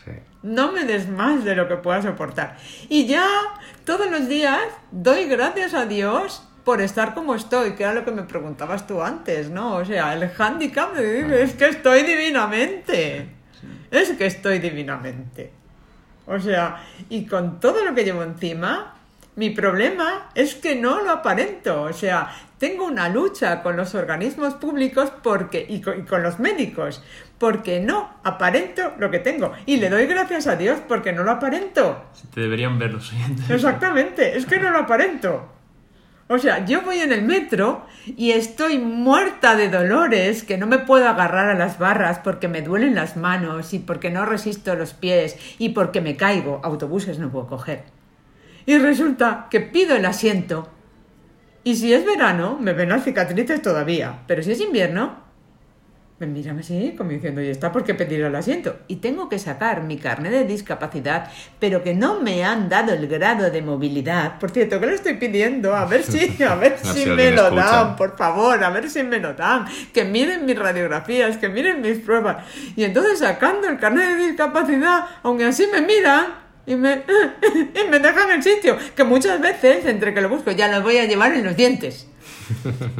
[0.05, 0.13] Sí.
[0.43, 2.59] No me des más de lo que pueda soportar.
[2.89, 3.27] Y ya
[3.85, 8.11] todos los días doy gracias a Dios por estar como estoy, que era lo que
[8.11, 9.77] me preguntabas tú antes, ¿no?
[9.77, 13.29] O sea, el hándicap de es que estoy divinamente.
[13.91, 15.53] Es que estoy divinamente.
[16.27, 19.00] O sea, y con todo lo que llevo encima,
[19.37, 21.83] mi problema es que no lo aparento.
[21.83, 26.39] O sea, tengo una lucha con los organismos públicos porque, y, con, y con los
[26.39, 27.03] médicos,
[27.39, 29.53] porque no aparento lo que tengo.
[29.67, 32.05] Y le doy gracias a Dios porque no lo aparento.
[32.35, 33.49] Te deberían ver los oyentes.
[33.49, 35.49] Exactamente, es que no lo aparento.
[36.33, 40.79] O sea, yo voy en el metro y estoy muerta de dolores, que no me
[40.79, 44.95] puedo agarrar a las barras porque me duelen las manos y porque no resisto los
[44.95, 46.61] pies y porque me caigo.
[46.63, 48.00] Autobuses no puedo coger.
[48.71, 50.69] Y resulta que pido el asiento.
[51.65, 54.21] Y si es verano, me ven las cicatrices todavía.
[54.29, 55.25] Pero si es invierno,
[56.21, 58.79] me miran así, como diciendo, ¿y está por qué pedir el asiento?
[58.87, 63.09] Y tengo que sacar mi carnet de discapacidad, pero que no me han dado el
[63.09, 64.39] grado de movilidad.
[64.39, 67.47] Por cierto, que lo estoy pidiendo, a ver si, a ver si si me lo
[67.47, 67.65] escucha.
[67.65, 69.65] dan, por favor, a ver si me lo dan.
[69.93, 72.47] Que miren mis radiografías, que miren mis pruebas.
[72.77, 77.03] Y entonces sacando el carnet de discapacidad, aunque así me miran, y me,
[77.85, 80.99] y me dejan el sitio, que muchas veces, entre que lo busco, ya lo voy
[80.99, 82.07] a llevar en los dientes.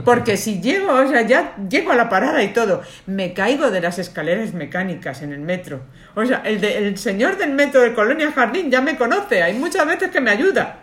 [0.05, 3.81] Porque si llego, o sea, ya llego a la parada y todo, me caigo de
[3.81, 5.81] las escaleras mecánicas en el metro.
[6.15, 9.55] O sea, el, de- el señor del metro de Colonia Jardín ya me conoce, hay
[9.55, 10.80] muchas veces que me ayuda.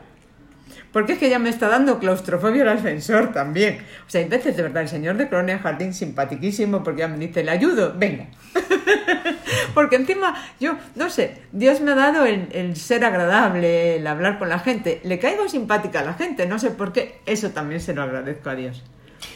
[0.94, 3.80] Porque es que ya me está dando claustrofobia el ascensor también.
[4.08, 7.18] O sea, hay veces de verdad el señor de Colonia Jardín simpatiquísimo porque ya me
[7.18, 8.28] dice, le ayudo, venga.
[9.74, 14.50] porque encima yo, no sé, Dios me ha dado el, ser agradable, el hablar con
[14.50, 15.02] la gente.
[15.04, 17.20] Le caigo simpática a la gente, no sé por qué.
[17.26, 18.84] Eso también se lo agradezco a Dios.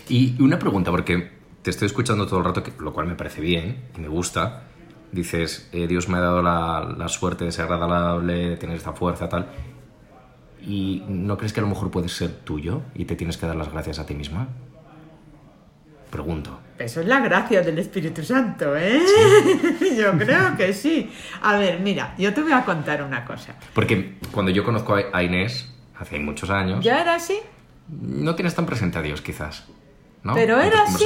[0.08, 3.42] Y una pregunta, porque te estoy escuchando todo el rato, que- lo cual me parece
[3.42, 4.64] bien y me gusta.
[5.12, 8.94] Dices, eh, Dios me ha dado la, la suerte de ser agradable, de tener esta
[8.94, 9.48] fuerza, tal.
[10.62, 13.56] ¿Y no crees que a lo mejor puede ser tuyo y te tienes que dar
[13.56, 14.48] las gracias a ti misma?
[16.10, 16.60] Pregunto.
[16.78, 19.00] Eso es la gracia del Espíritu Santo, ¿eh?
[19.98, 21.10] yo creo que sí.
[21.42, 23.56] A ver, mira, yo te voy a contar una cosa.
[23.74, 27.40] Porque cuando yo conozco a Inés, hace muchos años, ¿Ya era así?
[27.90, 29.66] no tienes tan presente a Dios, quizás.
[30.24, 30.34] ¿no?
[30.34, 31.06] Pero En era así.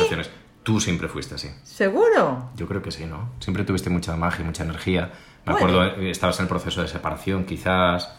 [0.63, 1.49] Tú siempre fuiste así.
[1.63, 2.49] ¿Seguro?
[2.55, 3.29] Yo creo que sí, ¿no?
[3.39, 5.11] Siempre tuviste mucha magia, mucha energía.
[5.45, 5.57] Me Bueno.
[5.81, 8.09] acuerdo, eh, estabas en el proceso de separación, quizás,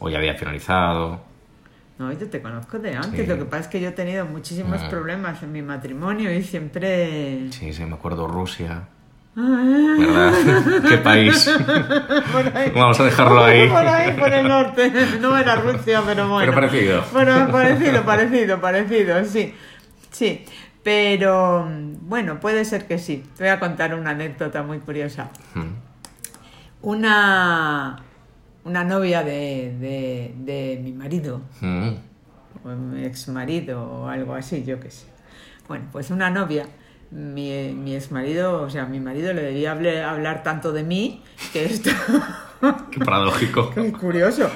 [0.00, 1.20] o ya había finalizado.
[1.98, 3.20] No, yo te conozco de antes.
[3.20, 3.26] Sí.
[3.26, 4.88] Lo que pasa es que yo he tenido muchísimos Ah.
[4.88, 7.52] problemas en mi matrimonio y siempre...
[7.52, 8.88] Sí, sí, me acuerdo Rusia.
[9.36, 10.82] Ah, ¿Verdad?
[10.88, 11.46] ¿Qué país?
[12.54, 12.72] ahí.
[12.74, 13.68] Vamos a dejarlo ahí.
[13.68, 14.92] Por ahí, por el norte.
[15.20, 16.50] No era Rusia, pero bueno.
[16.50, 17.04] Pero parecido.
[17.12, 19.54] Bueno, parecido, parecido, parecido, sí.
[20.10, 20.44] Sí.
[20.82, 21.68] Pero
[22.00, 23.22] bueno, puede ser que sí.
[23.36, 25.28] Te voy a contar una anécdota muy curiosa.
[25.54, 25.68] Mm.
[26.82, 27.98] Una,
[28.70, 31.90] una novia de, de, de mi marido, Mm.
[32.64, 35.06] o mi ex marido o algo así, yo qué sé.
[35.68, 36.66] Bueno, pues una novia,
[37.10, 41.22] mi, mi ex marido, o sea, mi marido le debía hable- hablar tanto de mí
[41.52, 41.90] que esto...
[42.90, 43.70] Qué paradójico.
[43.74, 44.50] Qué curioso,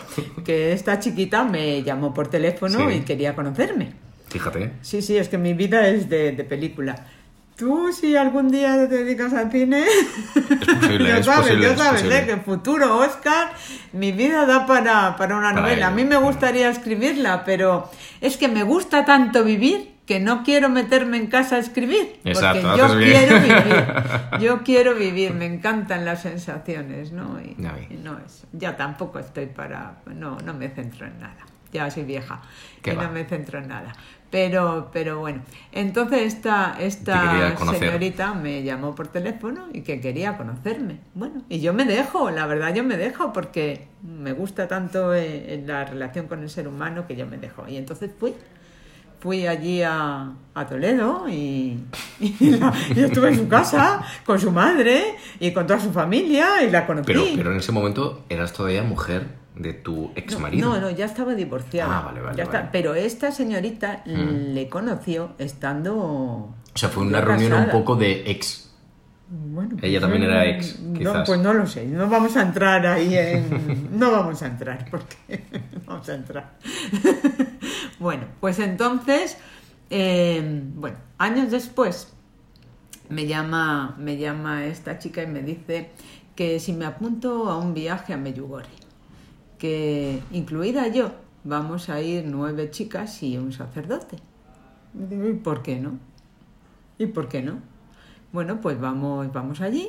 [0.45, 2.97] que esta chiquita me llamó por teléfono Sí.
[2.97, 3.93] y quería conocerme.
[4.29, 4.73] Fíjate.
[4.83, 7.07] Sí, sí, es que mi vida es de, de película.
[7.57, 9.85] Tú, si algún día te dedicas al cine,
[10.35, 12.03] Es posible, ya es sabes, posible, ya es sabes.
[12.03, 12.27] ¿eh?
[12.27, 13.53] que futuro Oscar,
[13.93, 15.87] mi vida da para, para una Para novela.
[15.89, 17.89] A mí me gustaría escribirla, pero
[18.21, 22.21] es que me gusta tanto vivir que no quiero meterme en casa a escribir.
[22.25, 23.85] Exacto, porque yo quiero vivir.
[24.41, 27.41] Yo quiero vivir, me encantan las sensaciones, ¿no?
[27.41, 27.55] Y,
[28.03, 31.47] no es, ya tampoco estoy para, no, no me centro en nada.
[31.73, 32.41] Ya soy vieja
[32.83, 33.05] ¿Qué y va?
[33.05, 33.93] no me centro en nada.
[34.35, 40.99] Pero, pero bueno, entonces esta, esta señorita me llamó por teléfono y que quería conocerme.
[41.15, 45.63] Bueno, y yo me dejo, la verdad yo me dejo porque me gusta tanto eh,
[45.65, 47.69] la relación con el ser humano que yo me dejo.
[47.69, 48.35] Y entonces fui,
[49.21, 51.79] fui allí a, a Toledo y,
[52.19, 56.61] y, la- y estuve en su casa con su madre y con toda su familia
[56.67, 57.07] y la conocí.
[57.07, 60.69] Pero, pero en ese momento eras todavía mujer de tu ex marido.
[60.69, 61.99] No, no, ya estaba divorciada.
[61.99, 62.59] Ah, vale, vale, Ya está.
[62.59, 62.69] vale.
[62.73, 64.53] Pero esta señorita Mm.
[64.55, 65.95] le conoció estando.
[65.97, 68.63] O sea, fue una reunión un poco de ex.
[69.29, 71.27] Bueno, Ella pues, también era ex, No, quizás.
[71.27, 71.87] pues no lo sé.
[71.87, 73.89] No vamos a entrar ahí en.
[73.99, 75.45] No vamos a entrar, porque.
[75.87, 76.53] vamos a entrar.
[77.99, 79.37] bueno, pues entonces.
[79.91, 82.13] eh, bueno, años después
[83.09, 85.91] me llama, me llama esta chica y me dice
[86.35, 88.67] que si me apunto a un viaje a Meyugori,
[89.65, 94.19] que incluida yo, vamos a ir nueve chicas y un sacerdote.
[94.95, 95.99] Y digo, ¿y por qué no?
[96.99, 97.61] ¿Y por qué no?
[98.31, 99.89] Bueno, pues vamos, vamos allí.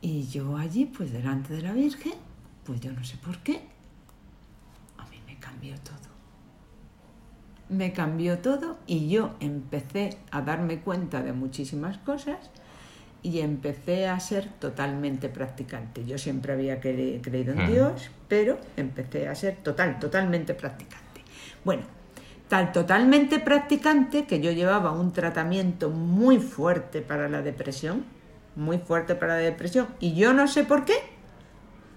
[0.00, 2.14] Y yo allí, pues delante de la Virgen,
[2.64, 3.60] pues yo no sé por qué,
[4.98, 6.10] a mí me cambió todo.
[7.68, 12.38] Me cambió todo y yo empecé a darme cuenta de muchísimas cosas
[13.22, 16.04] y empecé a ser totalmente practicante.
[16.04, 17.70] Yo siempre había cre- creído en.
[17.70, 21.22] Dios, pero empecé a ser total, totalmente practicante.
[21.64, 21.82] Bueno,
[22.48, 28.04] tal totalmente practicante que yo llevaba un tratamiento muy fuerte para la depresión,
[28.54, 30.94] muy fuerte para la depresión, y yo no sé por qué,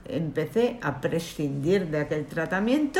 [0.06, 3.00] empecé a prescindir de aquel tratamiento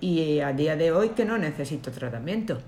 [0.00, 2.58] y a día de hoy que no necesito tratamiento.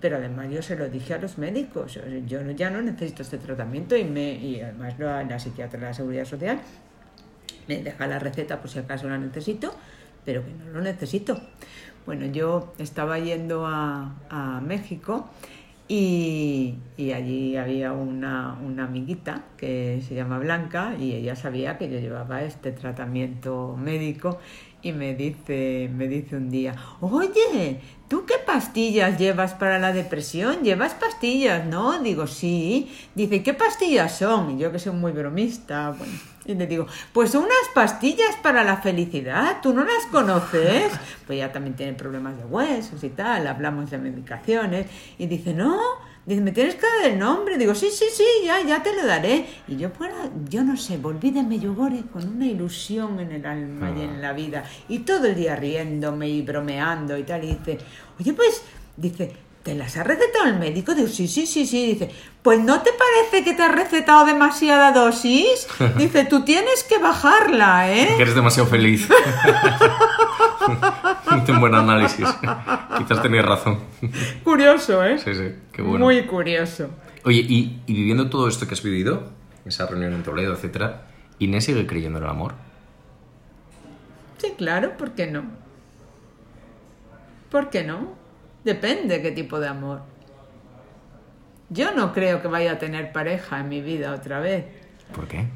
[0.00, 3.96] Pero además yo se lo dije a los médicos, yo ya no necesito este tratamiento
[3.96, 6.60] y, me, y además la, la psiquiatra de la Seguridad Social
[7.70, 9.72] me deja la receta por si acaso la necesito,
[10.24, 11.40] pero que no lo necesito.
[12.04, 15.28] Bueno, yo estaba yendo a, a México
[15.86, 21.88] y, y allí había una, una amiguita que se llama Blanca y ella sabía que
[21.88, 24.40] yo llevaba este tratamiento médico
[24.82, 30.62] y me dice, me dice un día, oye, ¿tú qué pastillas llevas para la depresión?
[30.62, 31.66] ¿Llevas pastillas?
[31.66, 32.90] No, digo, sí.
[33.14, 34.52] Dice, ¿qué pastillas son?
[34.52, 36.12] Y yo que soy muy bromista, bueno,
[36.46, 40.90] y le digo, pues unas pastillas para la felicidad, ¿tú no las conoces?
[41.26, 44.86] Pues ella también tiene problemas de huesos y tal, hablamos de medicaciones,
[45.18, 45.78] y dice, no,
[46.26, 49.06] dice, me tienes que dar el nombre, digo, sí, sí, sí, ya, ya te lo
[49.06, 49.46] daré.
[49.68, 53.92] Y yo fuera, yo no sé, volví de Meyugore con una ilusión en el alma
[53.96, 57.78] y en la vida, y todo el día riéndome y bromeando y tal, y dice,
[58.18, 58.62] oye, pues,
[58.96, 60.94] dice, ¿te las ha recetado el médico?
[60.94, 61.86] Digo, sí, sí, sí, sí.
[61.86, 62.10] Dice,
[62.42, 65.66] pues ¿no te parece que te ha recetado demasiada dosis?
[65.96, 68.16] Dice, tú tienes que bajarla, Que ¿eh?
[68.18, 69.08] eres demasiado feliz.
[71.48, 72.26] Un buen análisis.
[72.96, 73.80] Quizás tenías razón.
[74.44, 75.18] Curioso, ¿eh?
[75.18, 76.04] Sí, sí, qué bueno.
[76.04, 76.90] Muy curioso.
[77.24, 79.30] Oye, y, y viviendo todo esto que has vivido,
[79.64, 81.08] esa reunión en Toledo, etcétera,
[81.40, 82.54] ¿Inés sigue creyendo en el amor?
[84.38, 85.42] Sí, claro, ¿por qué no?
[87.50, 88.19] ¿Por qué no?
[88.64, 90.02] Depende qué tipo de amor.
[91.68, 94.64] Yo no creo que vaya a tener pareja en mi vida otra vez.
[95.14, 95.46] ¿Por qué?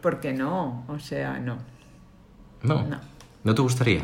[0.00, 1.58] Porque no, o sea, no.
[2.62, 2.82] No.
[2.86, 3.00] No.
[3.42, 4.02] ¿No te gustaría?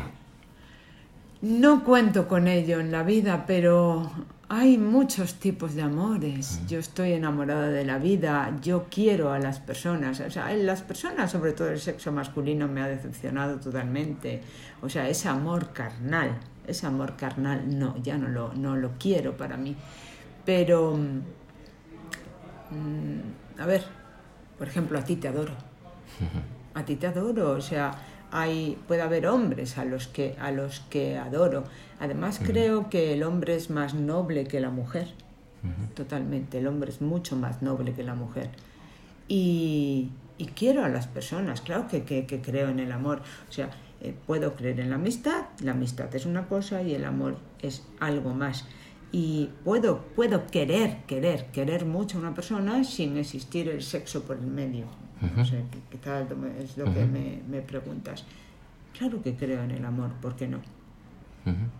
[1.41, 4.11] No cuento con ello en la vida, pero
[4.47, 6.59] hay muchos tipos de amores.
[6.67, 10.19] Yo estoy enamorada de la vida, yo quiero a las personas.
[10.19, 14.41] O sea, en las personas, sobre todo el sexo masculino, me ha decepcionado totalmente.
[14.81, 19.35] O sea, ese amor carnal, ese amor carnal, no, ya no lo, no lo quiero
[19.37, 19.75] para mí.
[20.45, 20.97] Pero,
[22.71, 23.83] mm, a ver,
[24.57, 25.53] por ejemplo, a ti te adoro.
[26.73, 27.91] A ti te adoro, o sea,
[28.31, 31.63] hay, puede haber hombres a los que, a los que adoro.
[31.99, 35.07] Además, creo que el hombre es más noble que la mujer.
[35.95, 38.49] Totalmente, el hombre es mucho más noble que la mujer.
[39.27, 43.21] Y, y quiero a las personas, claro que, que- que creo en el amor.
[43.49, 43.69] O sea,
[44.01, 47.83] eh, puedo creer en la amistad, la amistad es una cosa y el amor es
[47.99, 48.65] algo más.
[49.11, 54.37] Y puedo, puedo querer, querer, querer mucho a una persona sin existir el sexo por
[54.37, 54.85] el medio.
[55.37, 55.61] O sea,
[55.91, 56.25] quizás
[56.59, 58.25] es lo que me, me preguntas.
[58.97, 60.61] Claro que creo en el amor, ¿por qué no?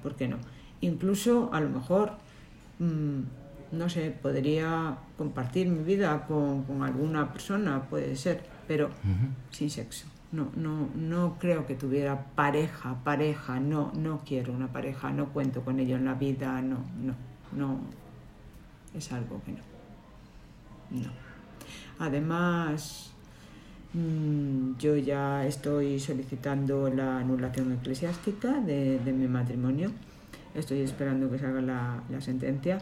[0.04, 0.38] ¿Por qué no?
[0.82, 2.14] Incluso a lo mejor,
[2.78, 3.22] mm,
[3.72, 8.92] no sé, podría compartir mi vida con, con alguna persona, puede ser, pero
[9.50, 10.06] sin sexo.
[10.32, 15.62] No, no, no creo que tuviera pareja, pareja, no, no quiero una pareja, no cuento
[15.62, 17.16] con ello en la vida, no, no,
[17.52, 17.82] no,
[18.94, 19.60] es algo que no.
[20.92, 21.10] No.
[22.00, 23.12] Además,
[23.94, 29.92] mm, yo ya estoy solicitando la anulación eclesiástica de, de mi matrimonio.
[30.54, 32.80] Estoy esperando que salga la, la sentencia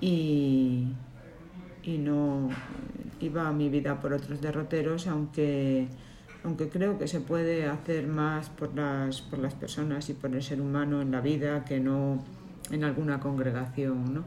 [0.00, 0.88] y,
[1.82, 2.48] y no
[3.20, 5.88] iba mi vida por otros derroteros, aunque,
[6.44, 10.42] aunque creo que se puede hacer más por las, por las personas y por el
[10.42, 12.22] ser humano en la vida que no
[12.70, 14.24] en alguna congregación, ¿no?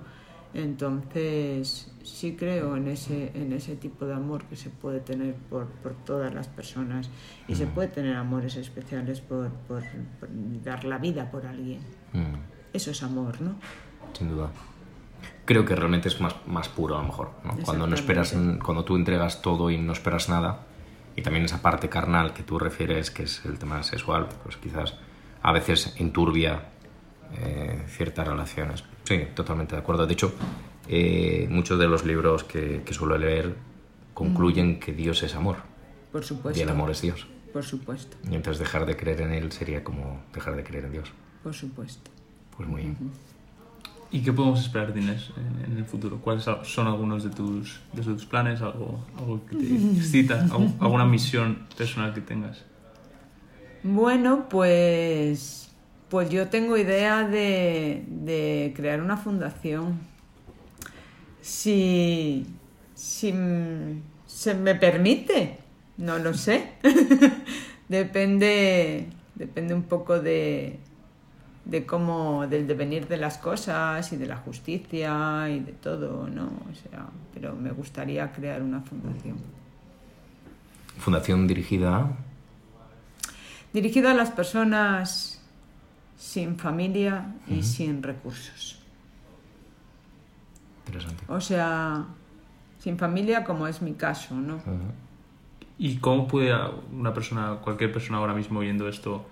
[0.54, 5.67] Entonces, sí creo en ese, en ese tipo de amor que se puede tener por,
[5.67, 7.10] por todas las personas
[7.47, 9.84] y se puede tener amores especiales por, por-
[10.19, 10.30] por
[10.63, 11.80] dar la vida por alguien.
[12.13, 12.36] Mm,
[12.74, 13.56] Eso es amor, ¿no?
[14.13, 14.50] sin duda.
[15.45, 17.56] Creo que realmente es más, más puro a lo mejor, ¿no?
[17.63, 20.67] Cuando no esperas, cuando tú entregas todo y no esperas nada,
[21.15, 24.95] y también esa parte carnal que tú refieres, que es el tema sexual, pues quizás
[25.41, 26.69] a veces enturbia
[27.38, 28.84] eh, ciertas relaciones.
[29.04, 30.06] Sí, totalmente de acuerdo.
[30.08, 30.34] De hecho,
[30.88, 33.56] eh, muchos de los libros que, que suelo leer
[34.13, 35.58] concluyen que Dios es amor
[36.12, 36.62] Por y supuesto.
[36.62, 37.28] el amor es Dios.
[37.54, 40.91] Por supuesto, Y entonces dejar de creer en Él sería como dejar de creer en
[40.93, 41.12] Dios.
[41.43, 42.10] por supuesto.
[42.56, 42.97] Pues muy bien.
[44.12, 45.30] ¿Y qué podemos esperar Inés
[45.65, 46.19] en, el futuro?
[46.19, 48.62] ¿Cuáles son algunos de tus, de tus planes?
[48.62, 50.45] ¿Algo, algo que te excita?
[50.47, 52.63] ¿Algu- ¿Alguna misión personal que tengas?
[53.84, 55.69] Bueno, pues,
[56.10, 60.00] pues yo tengo idea de, de crear una fundación.
[61.41, 62.45] Si,
[62.93, 63.34] si
[64.28, 65.58] se me permite,
[65.97, 66.74] no lo sé.
[67.89, 70.80] depende, depende un poco de,
[71.65, 76.45] de cómo, del devenir de las cosas y de la justicia y de todo, ¿no?
[76.45, 79.38] O sea, pero me gustaría crear una fundación.
[80.97, 82.12] Fundación dirigida a...
[83.74, 85.41] dirigido a las personas
[86.17, 88.80] sin familia y sin recursos.
[90.86, 91.24] Interesante.
[91.28, 92.06] O sea,
[92.80, 94.62] sin familia como es mi caso, ¿no?
[95.78, 96.54] ¿Y cómo puede
[96.91, 99.26] una persona, cualquier persona ahora mismo viendo esto,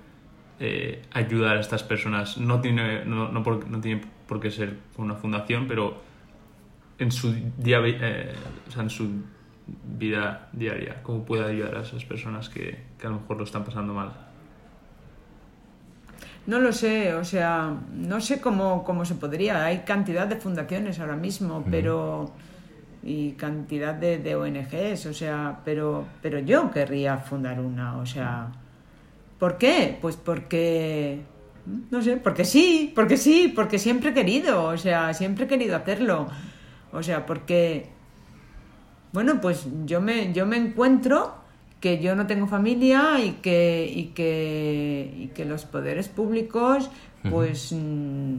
[0.59, 2.37] eh, ayudar a estas personas?
[2.37, 6.01] No tiene, no, no por, no tiene por qué ser una fundación, pero
[6.97, 8.33] en su, día, eh,
[8.67, 9.09] o sea, en su
[9.97, 13.63] vida diaria, ¿cómo puede ayudar a esas personas que, que a lo mejor lo están
[13.63, 14.11] pasando mal?
[16.45, 19.65] No lo sé, o sea, no sé cómo, cómo se podría.
[19.65, 22.33] Hay cantidad de fundaciones ahora mismo, pero
[23.03, 28.51] y cantidad de, de ONGs, o sea, pero, pero yo querría fundar una, o sea,
[29.39, 29.97] ¿por qué?
[30.01, 31.21] Pues porque,
[31.89, 35.75] no sé, porque sí, porque sí, porque siempre he querido, o sea, siempre he querido
[35.75, 36.27] hacerlo,
[36.91, 37.87] o sea, porque,
[39.13, 41.35] bueno, pues yo me, yo me encuentro
[41.79, 46.89] que yo no tengo familia y que, y que, y que los poderes públicos,
[47.29, 48.35] pues, mm,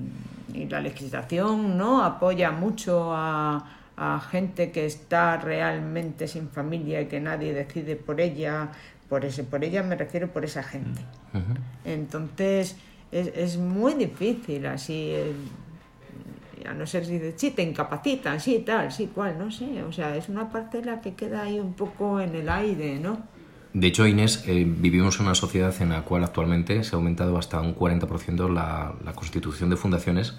[0.54, 2.04] y la legislación, ¿no?
[2.04, 8.20] Apoya mucho a, a gente que está realmente sin familia y que nadie decide por
[8.20, 8.70] ella.
[9.10, 11.02] Por, ese, por ella me refiero por esa gente.
[11.34, 11.60] Ujú.
[11.84, 12.76] Entonces,
[13.12, 15.10] es, es muy difícil así.
[15.12, 15.34] eh,
[16.68, 19.82] a no ser si dices, sí, te incapacitan, sí, tal, sí, cual, no sé.
[19.82, 23.18] O sea, es una parcela que queda ahí un poco en el aire, ¿no?
[23.72, 27.38] De hecho, Inés, eh, vivimos en una sociedad en la cual actualmente se ha aumentado
[27.38, 30.34] hasta un 40% la, la constitución de fundaciones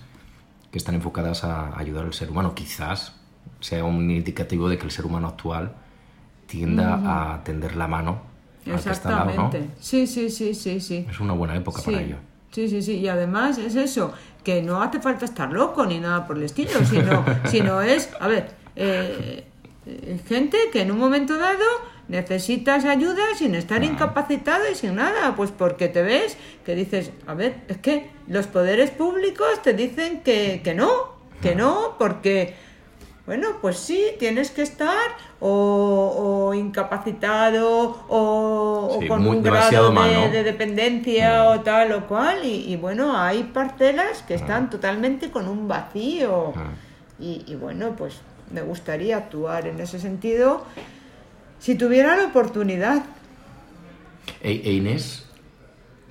[0.71, 2.55] que están enfocadas a ayudar al ser humano.
[2.55, 3.15] Quizás
[3.59, 5.73] sea un indicativo de que el ser humano actual
[6.47, 8.30] tienda a tender la mano
[8.65, 9.69] Exactamente.
[9.79, 11.05] Sí, sí, sí, sí, sí.
[11.09, 12.15] Es una buena época Sí, para ello.
[12.51, 12.97] sí, sí, sí.
[12.97, 16.83] Y además es eso, que no hace falta estar loco ni nada por el estilo,
[16.85, 19.45] sino, sino es, a ver, eh,
[19.85, 21.65] eh, gente que en un momento dado
[22.07, 27.33] necesitas ayuda sin estar incapacitado y sin nada, pues porque te ves que dices, a
[27.33, 30.89] ver, es que los poderes públicos te dicen que, que no,
[31.41, 32.53] que no, porque
[33.25, 34.97] bueno, pues sí, tienes que estar
[35.39, 39.91] o, o incapacitado o, con muy- un grado
[40.31, 42.43] de, dependencia o tal o cual.
[42.43, 46.53] Y, y bueno, hay parcelas que están totalmente con un vacío.
[46.55, 46.71] Ah.
[47.19, 50.65] Y, y bueno, pues me gustaría actuar en ese sentido
[51.59, 53.03] si tuviera la oportunidad.
[54.41, 55.27] ¿E, e Inés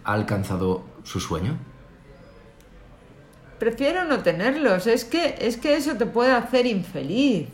[0.05, 1.59] ha alcanzado su sueño?
[3.61, 7.47] Prefiero no tenerlos, es que, es que eso te puede hacer infeliz.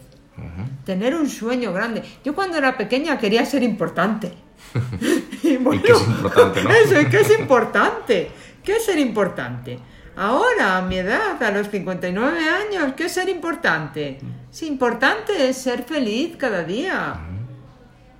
[0.84, 2.00] Tener un sueño grande.
[2.24, 4.32] Yo cuando era pequeña quería ser importante.
[5.42, 6.70] y, bueno, que es importante, ¿no?
[6.70, 8.30] Eso, y que es importante.
[8.62, 9.80] ¿Qué es ser importante?
[10.14, 14.20] Ahora, a mi edad, a los 59 años, ¿qué es ser importante?
[14.48, 17.16] Es importante es ser feliz cada día.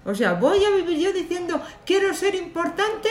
[0.04, 3.08] O sea, voy a vivir yo diciendo, quiero ser importante,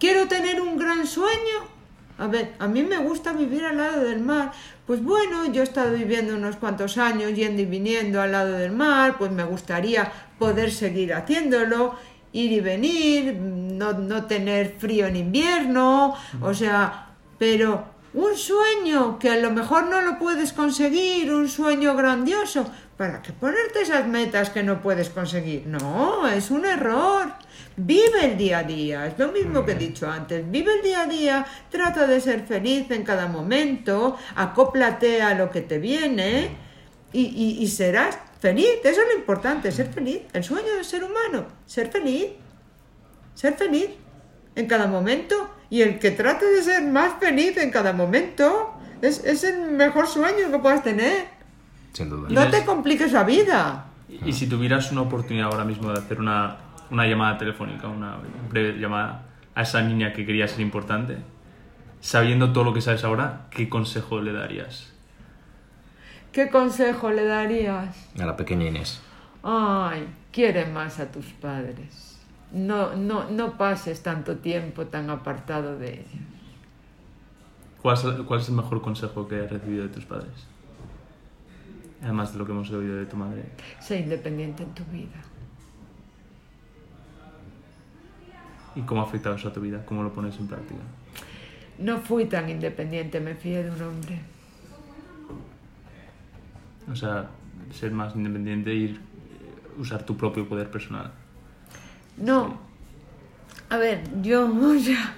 [0.00, 1.73] quiero tener un gran sueño.
[2.18, 4.52] A ver, a mí me gusta vivir al lado del mar.
[4.86, 8.72] Pues bueno, yo he estado viviendo unos cuantos años yendo y viniendo al lado del
[8.72, 11.94] mar, pues me gustaría poder seguir haciéndolo,
[12.32, 17.08] ir y venir, no, no tener frío en invierno, o sea,
[17.38, 23.22] pero un sueño que a lo mejor no lo puedes conseguir, un sueño grandioso, ¿para
[23.22, 25.66] qué ponerte esas metas que no puedes conseguir?
[25.66, 27.32] No, es un error.
[27.76, 30.48] Vive el día a día, es lo mismo que he dicho antes.
[30.48, 35.50] Vive el día a día, trata de ser feliz en cada momento, acóplate a lo
[35.50, 36.50] que te viene
[37.12, 38.68] y, y- y serás feliz.
[38.84, 40.20] Eso es lo importante, ser feliz.
[40.32, 42.26] El sueño del ser humano, ser feliz.
[43.34, 43.88] Ser feliz
[44.54, 48.72] en cada momento y el que trate de ser más feliz en cada momento
[49.02, 51.34] es, es el mejor sueño que puedas tener.
[51.94, 52.28] Sin duda.
[52.28, 53.86] No te compliques la vida.
[54.08, 56.56] Y si tuvieras una oportunidad ahora mismo de hacer una,
[56.90, 58.18] una llamada telefónica, una
[58.50, 59.22] breve llamada
[59.54, 61.18] a esa niña que quería ser importante,
[62.00, 64.92] sabiendo todo lo que sabes ahora, ¿qué consejo le darías?
[66.32, 68.10] ¿Qué consejo le darías?
[68.20, 69.00] A la pequeña Inés.
[69.44, 72.18] Ay, quiere más a tus padres.
[72.52, 76.06] No, no, no pases tanto tiempo tan apartado de ellos.
[77.80, 80.46] ¿Cuál es, cuál es el mejor consejo que has recibido de tus padres?
[82.04, 83.44] Además de lo que hemos oído de tu madre.
[83.80, 85.16] Sé independiente en tu vida.
[88.76, 89.84] ¿Y cómo ha afectado eso a tu vida?
[89.86, 90.80] ¿Cómo lo pones en práctica?
[91.78, 94.18] No fui tan independiente, me fié de un hombre.
[96.90, 97.30] O sea,
[97.72, 101.10] ser más independiente e ir, eh, usar tu propio poder personal.
[102.18, 102.58] No.
[103.70, 105.16] A ver, yo, o sea,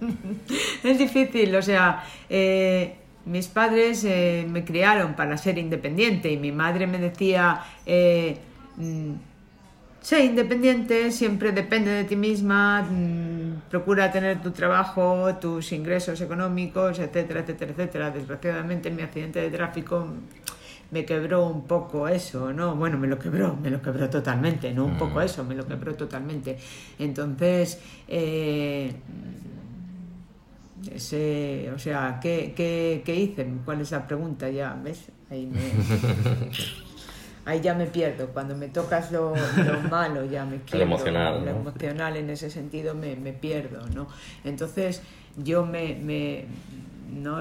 [0.82, 6.52] es difícil, o sea, eh, mis padres eh, me criaron para ser independiente y mi
[6.52, 8.38] madre me decía, eh,
[8.76, 9.12] mm,
[10.00, 16.98] sé independiente, siempre depende de ti misma, mm, procura tener tu trabajo, tus ingresos económicos,
[16.98, 18.10] etcétera, etcétera, etcétera.
[18.10, 20.06] Desgraciadamente mi accidente de tráfico
[20.90, 22.76] me quebró un poco eso, ¿no?
[22.76, 25.94] Bueno, me lo quebró, me lo quebró totalmente, no un poco eso, me lo quebró
[25.94, 26.58] totalmente.
[26.98, 28.92] Entonces, eh,
[30.92, 33.46] ese, o sea, ¿qué, qué, qué hice?
[33.64, 34.74] ¿Cuál es la pregunta ya?
[34.82, 35.10] ¿Ves?
[35.30, 35.60] Ahí, me,
[37.44, 38.28] ahí ya me pierdo.
[38.28, 40.82] Cuando me tocas lo, lo malo ya me pierdo.
[40.82, 41.56] emocional, Lo ¿no?
[41.60, 44.08] emocional en ese sentido me, me pierdo, ¿no?
[44.44, 45.02] Entonces
[45.36, 46.46] yo me, me
[47.12, 47.38] no,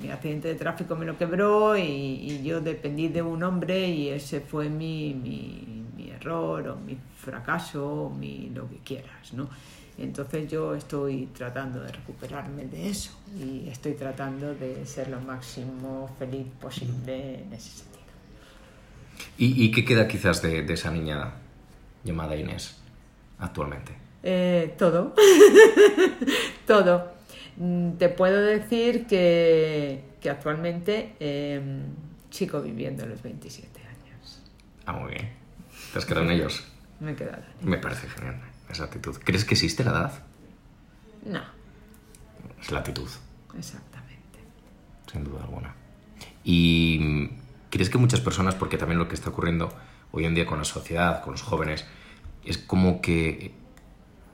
[0.00, 4.08] mi accidente de tráfico me lo quebró y, y yo dependí de un hombre y
[4.08, 9.48] ese fue mi, mi, mi error o mi fracaso o mi lo que quieras, ¿no?
[9.96, 16.14] Entonces yo estoy tratando de recuperarme de eso y estoy tratando de ser lo máximo
[16.18, 17.94] feliz posible en ese sentido.
[19.38, 21.32] ¿Y, y qué queda quizás de, de esa niña
[22.02, 22.76] llamada Inés
[23.38, 23.92] actualmente?
[24.22, 25.14] Eh, todo.
[26.66, 27.12] todo.
[27.56, 31.60] Mm, Te puedo decir que, que actualmente eh,
[32.30, 34.42] sigo viviendo los 27 años.
[34.86, 35.30] Ah, muy bien.
[35.92, 36.64] ¿Te has quedado en ellos?
[36.98, 39.16] Me he quedado en Me parece genial esa actitud.
[39.24, 40.22] ¿Crees que existe la edad?
[41.24, 41.40] No,
[42.60, 43.08] Es la actitud,
[43.56, 44.40] exactamente.
[45.10, 45.74] sin duda alguna.
[46.42, 47.28] ¿Y mm,
[47.70, 49.72] crees que muchas personas, porque también lo que está ocurriendo
[50.12, 51.86] hoy en día con la sociedad, con los jóvenes,
[52.44, 53.54] es como que,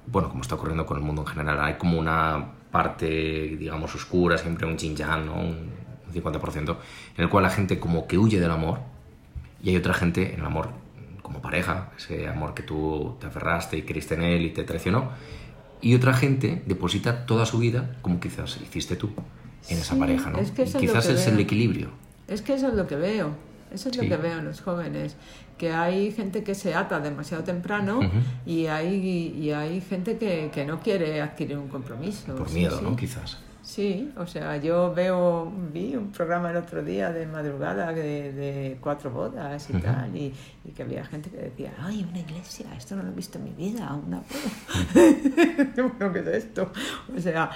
[0.06, 3.06] bueno, como está ocurriendo con el mundo en general, hay como una parte,
[3.56, 5.34] digamos, oscura, siempre un yin ¿no?
[5.34, 6.76] Un un 50%,
[7.16, 8.80] en el cual la gente como que huye del amor
[9.62, 10.70] y hay otra gente en el amor
[11.30, 15.10] como pareja, ese amor que tú te aferraste y creíste en él y te traicionó,
[15.80, 19.10] y otra gente deposita toda su vida, como quizás hiciste tú,
[19.68, 20.40] en esa pareja, ¿no?
[20.40, 21.90] es que Y eso es lo quizás que es el equilibrio.
[22.26, 23.30] Es que eso es lo que veo.
[23.72, 24.02] Eso es Sí.
[24.02, 25.14] lo que veo en los jóvenes.
[25.56, 28.00] Que hay gente que se ata demasiado temprano
[28.44, 32.34] y, hay, y hay gente que, que no quiere adquirir un compromiso.
[32.34, 32.84] Por miedo, sí.
[32.84, 32.96] ¿no?
[32.96, 33.38] Quizás.
[33.70, 38.78] Sí, o sea, yo veo, vi un programa el otro día de madrugada de, de
[38.80, 42.96] cuatro bodas y tal, y, y que había gente que decía, ay, una iglesia, esto
[42.96, 45.66] no lo he visto en mi vida, una boda.
[45.98, 46.72] bueno, ¿qué es esto?
[47.16, 47.48] O sea,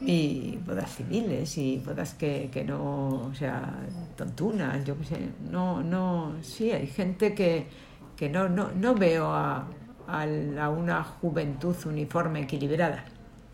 [0.00, 3.72] y bodas civiles y bodas que, que no, o sea,
[4.16, 5.18] tontunas, yo qué sé,
[5.52, 7.68] no, no, sí, hay gente que,
[8.16, 9.68] que no, no, no veo a,
[10.08, 13.04] a la- una juventud uniforme equilibrada.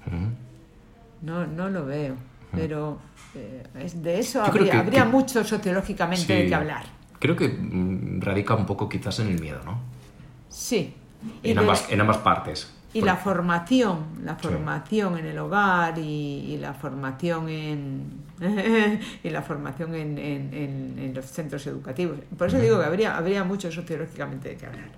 [0.07, 0.46] Ujú.
[1.23, 2.15] No, no lo veo,
[2.53, 2.99] pero
[3.35, 6.85] eh, es- de eso habría, que- habría que- mucho sociológicamente de que hablar.
[7.19, 9.79] Creo que mm, radica un poco quizás en el miedo, ¿no?
[10.49, 10.95] Sí.
[11.43, 12.73] Y, En de- ambas, en ambas partes.
[12.93, 14.49] y Por- la formación, la Sí.
[14.49, 16.03] formación en el hogar y,
[16.55, 18.27] y la formación en
[19.25, 22.19] y la formación en, en- en- en los centros educativos.
[22.37, 24.89] Por eso digo que habría, habría mucho sociológicamente de que hablar.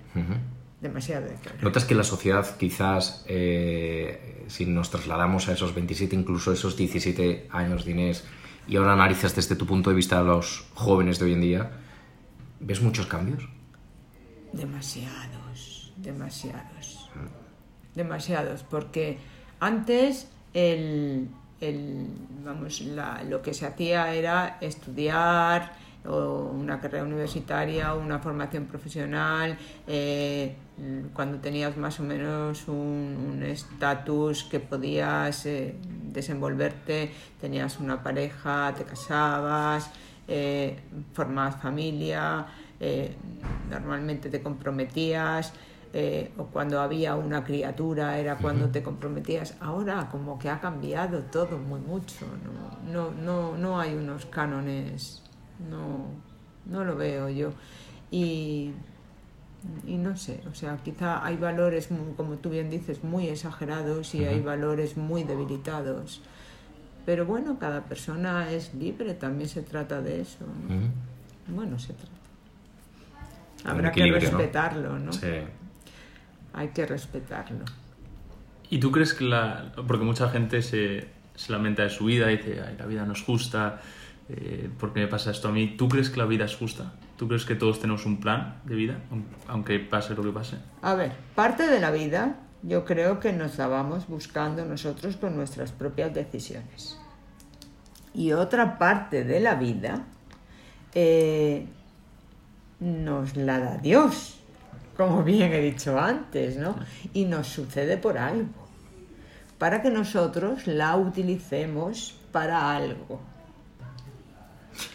[0.81, 1.64] Demasiado de que hablar.
[1.64, 7.49] ¿Notas que la sociedad quizás, eh, si nos trasladamos a esos 27, incluso esos 17
[7.51, 8.24] años de Inés,
[8.68, 11.70] y ahora analizas desde tu punto de vista a los jóvenes de hoy en día,
[12.61, 13.49] ¿ves muchos cambios?
[14.53, 17.11] Demasiados, demasiados.
[17.95, 19.18] Demasiados, porque
[19.61, 21.29] antes el,
[21.61, 22.07] el-
[22.45, 25.72] vamos, la- lo que se hacía era estudiar
[26.09, 29.57] o una carrera universitaria o una formación profesional,
[29.87, 30.57] eh,
[31.13, 35.75] cuando tenías más o menos un estatus que podías eh,
[36.13, 39.91] desenvolverte, tenías una pareja, te casabas,
[40.27, 40.79] eh,
[41.13, 42.47] formabas familia,
[42.81, 43.15] eh,
[43.71, 45.53] normalmente te comprometías,
[45.93, 49.55] eh, o cuando había una criatura era cuando te comprometías.
[49.61, 55.23] Ahora como que ha cambiado todo muy mucho, no, no, no, no hay unos cánones,
[55.71, 56.07] no,
[56.67, 57.53] no lo veo yo.
[58.11, 58.73] Y,
[59.87, 64.25] y no sé, o sea, quizá hay valores, como tú bien dices, muy exagerados y
[64.25, 66.23] hay valores muy debilitados.
[67.05, 70.45] Pero bueno, cada persona es libre, también se trata de eso.
[71.49, 72.13] Bueno, se trata.
[73.65, 75.13] Habrá que respetarlo, ¿no?
[75.13, 75.27] Sí.
[76.53, 77.65] Hay que respetarlo.
[78.71, 79.73] ¿Y tú crees que la...
[79.87, 83.15] Porque mucha gente se, se lamenta de su vida y dice, Ay, la vida no
[83.15, 83.81] es justa,
[84.29, 85.74] eh, ¿por qué me pasa esto a mí?
[85.76, 86.93] ¿Tú crees que la vida es justa?
[87.16, 90.57] ¿Tú crees que todos tenemos un plan de vida, aun- aunque pase lo que pase?
[90.83, 95.37] A ver, parte de la vida yo creo que nos la vamos buscando nosotros con
[95.37, 96.99] nuestras propias decisiones.
[98.14, 100.05] Y otra parte de la vida
[100.95, 101.66] eh,
[102.81, 104.39] nos la da Dios,
[104.97, 106.76] como bien he dicho antes, ¿no?
[107.12, 108.66] Y nos sucede por algo,
[109.59, 113.20] para que nosotros la utilicemos para algo.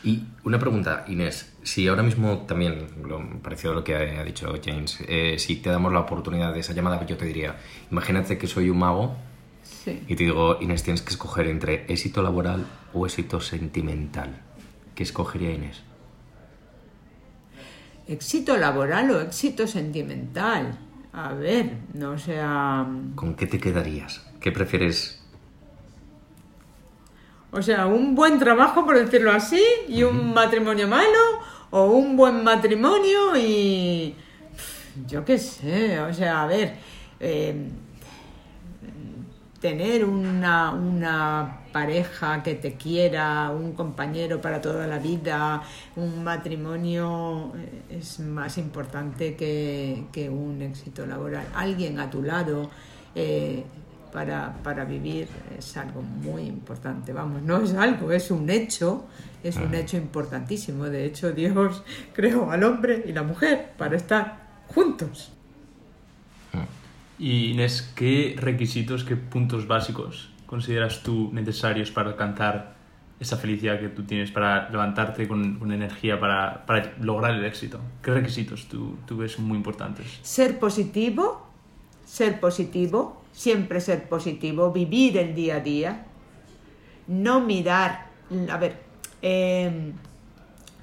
[0.03, 4.53] Y una pregunta, Inés, si ahora mismo también, lo parecido a lo que ha, dicho
[4.63, 7.55] James, eh, si te damos la oportunidad de esa llamada yo te diría,
[7.91, 9.15] imagínate que soy un mago
[9.63, 10.03] Sí.
[10.07, 14.41] y te digo, Inés, tienes que escoger entre éxito laboral o éxito sentimental.
[14.93, 15.83] ¿Qué escogería Inés?
[18.07, 20.77] Éxito laboral o éxito sentimental.
[21.13, 22.85] A ver, no sea...
[23.15, 24.25] ¿Con qué te quedarías?
[24.41, 25.22] ¿Qué prefieres?
[27.53, 31.39] O sea, un buen trabajo, por decirlo así, y un matrimonio malo,
[31.69, 34.15] o un buen matrimonio y...
[35.07, 36.75] Yo qué sé, o sea, a ver,
[37.19, 37.67] eh,
[39.59, 45.63] tener una, una pareja que te quiera, un compañero para toda la vida,
[45.95, 51.47] un matrimonio eh, es más importante que, que un éxito laboral.
[51.55, 52.69] Alguien a tu lado
[53.15, 53.63] eh,
[54.13, 57.11] para, para vivir es algo muy importante.
[57.11, 59.05] Vamos, no es algo, es un hecho,
[59.43, 60.85] es un hecho importantísimo.
[60.85, 61.83] De hecho, Dios
[62.13, 65.31] creó al hombre y la mujer para estar juntos.
[67.17, 72.75] Y Inés, ¿qué requisitos, qué puntos básicos consideras tú necesarios para alcanzar
[73.19, 77.79] esa felicidad que tú tienes, para levantarte con, con energía, para, para lograr el éxito?
[78.03, 80.05] ¿Qué requisitos tú, tú ves muy importantes?
[80.21, 81.47] Ser positivo,
[82.05, 86.05] ser positivo, siempre ser positivo, vivir el día a día,
[87.07, 88.05] no mirar,
[88.49, 88.77] a ver,
[89.21, 89.91] eh,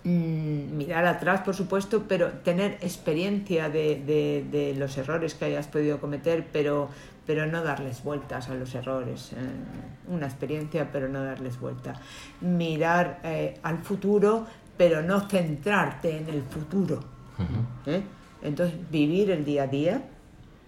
[0.05, 5.67] mm, mirar atrás, por supuesto, pero tener experiencia de, de- de los errores que hayas
[5.69, 6.89] podido cometer, pero,
[7.27, 9.33] pero no darles vueltas a los errores.
[9.33, 9.37] eh,
[10.09, 11.95] una experiencia, pero no darles vuelta.
[12.41, 14.47] Mirar eh, al futuro,
[14.77, 17.01] pero no centrarte en el futuro.
[17.87, 18.03] ¿eh?
[18.43, 20.03] Entonces, vivir el día a día,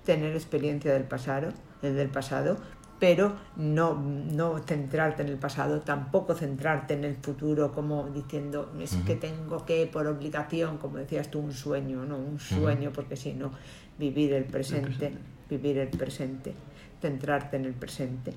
[0.05, 1.49] tener experiencia del pasado,
[1.83, 2.57] eh, del pasado
[3.03, 8.95] pero no, no centrarte en el pasado, tampoco centrarte en el futuro como diciendo, es
[9.05, 13.33] que tengo que, por obligación, como decías tú, un sueño, no, un sueño, porque si
[13.33, 13.51] no,
[13.99, 15.15] vivir el presente,
[15.51, 16.55] vivir el presente,
[17.01, 18.35] centrarte en el presente.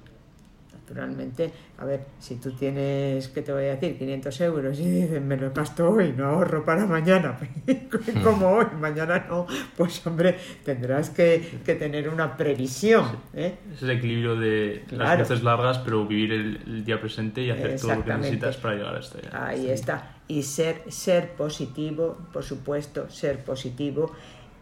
[0.88, 3.98] Naturalmente, a ver, si tú tienes, ¿qué te voy a decir?
[3.98, 7.40] 500 euros y dices, me lo gasto hoy, no ahorro para mañana,
[8.24, 13.18] como hoy, mañana no, pues hombre, tendrás que, que tener una previsión.
[13.34, 13.56] ¿eh?
[13.74, 15.04] Es el equilibrio de Claro.
[15.06, 18.58] las veces largas, pero vivir el, el día presente y hacer todo lo que necesitas
[18.58, 19.20] para llegar a este.
[19.32, 20.12] Ahí este- está.
[20.28, 24.12] Y ser, ser positivo, por supuesto, ser positivo.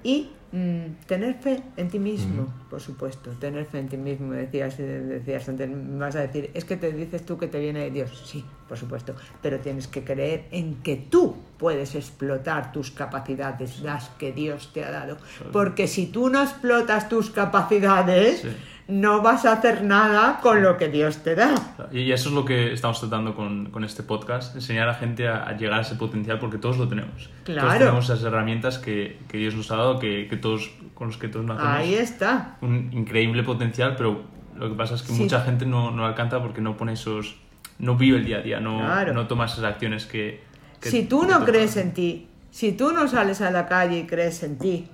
[0.03, 3.31] Y mm, tener fe en ti mismo, por supuesto.
[3.31, 4.33] Tener fe en ti mismo.
[4.33, 7.59] Decías, eh, decías antes, me vas a decir, es que te dices tú que te
[7.59, 8.23] viene de Dios.
[8.25, 9.15] Sí, por supuesto.
[9.41, 14.83] Pero tienes que creer en que tú puedes explotar tus capacidades, las que Dios te
[14.83, 15.17] ha dado.
[15.51, 18.49] Porque si tú no explotas tus capacidades, Sí.
[18.87, 21.55] No vas a hacer nada con lo que Dios te da.
[21.91, 25.27] Y eso es lo que estamos tratando con, con este podcast, enseñar a la gente
[25.27, 27.29] a, a llegar a ese potencial porque todos lo tenemos.
[27.45, 27.61] Claro.
[27.67, 31.17] Todos tenemos esas herramientas que, que Dios nos ha dado, que, que todos, con los
[31.17, 31.73] que todos nacemos.
[31.77, 32.57] Ahí está.
[32.61, 34.21] Un increíble potencial, pero
[34.55, 35.21] lo que pasa es que Sí.
[35.21, 37.37] mucha gente no, no alcanza porque no pone esos...
[37.79, 39.13] No vive el día a día, no, Claro.
[39.13, 40.43] no toma esas acciones que...
[40.79, 44.03] que- si tú no crees en ti, si tú no sales a la calle y
[44.05, 44.87] crees en ti,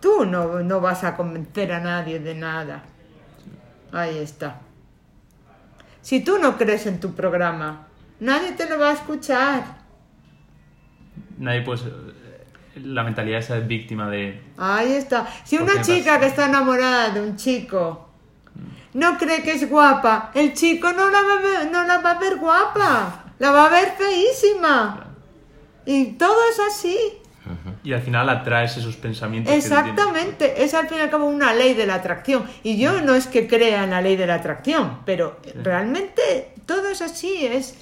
[0.00, 2.82] tú no, no vas a convencer a nadie de nada.
[3.92, 4.60] Ahí está.
[6.02, 7.86] Si tú no crees en tu programa,
[8.20, 9.64] nadie te lo va a escuchar.
[11.38, 11.84] Nadie pues...
[12.76, 14.40] La mentalidad esa de víctima de...
[14.56, 15.26] Ahí está.
[15.44, 18.08] Si ¿Por una chica vas- que está enamorada de un chico
[18.94, 22.12] no cree que es guapa, el chico no la va a ver, no la va
[22.12, 25.06] a ver guapa, la va a ver feísima.
[25.84, 26.98] Y todo es así.
[27.88, 29.50] Y al final atraes esos pensamientos.
[29.50, 29.56] que.
[29.58, 32.44] Exactamente, es al fin y al cabo una ley de la atracción.
[32.62, 36.90] Y yo no es que crea en la ley de la atracción, pero realmente todo
[36.90, 37.76] es así, es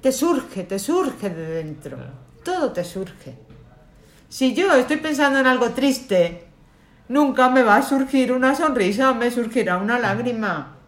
[0.00, 1.98] te surge, te surge de dentro.
[2.42, 3.36] Todo te surge.
[4.28, 6.48] Si yo estoy pensando en algo triste,
[7.06, 10.78] nunca me va a surgir una sonrisa, me surgirá una lágrima.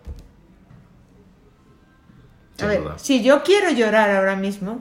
[2.61, 4.81] A ver, si yo quiero llorar ahora mismo,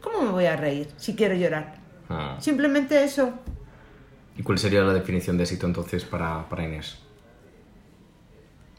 [0.00, 1.83] ¿cómo me voy a reír si quiero llorar?
[2.14, 2.36] Ah.
[2.40, 3.32] Simplemente eso.
[4.36, 6.98] ¿Y cuál sería la definición de éxito entonces para, para Inés?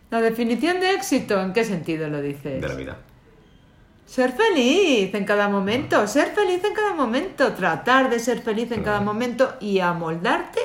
[0.10, 2.62] La definición de éxito, ¿en qué sentido lo dices?
[2.62, 2.98] De la vida.
[4.06, 8.84] Ser feliz en cada momento, ser feliz en cada momento, tratar de ser feliz en
[8.84, 10.60] cada momento y amoldarte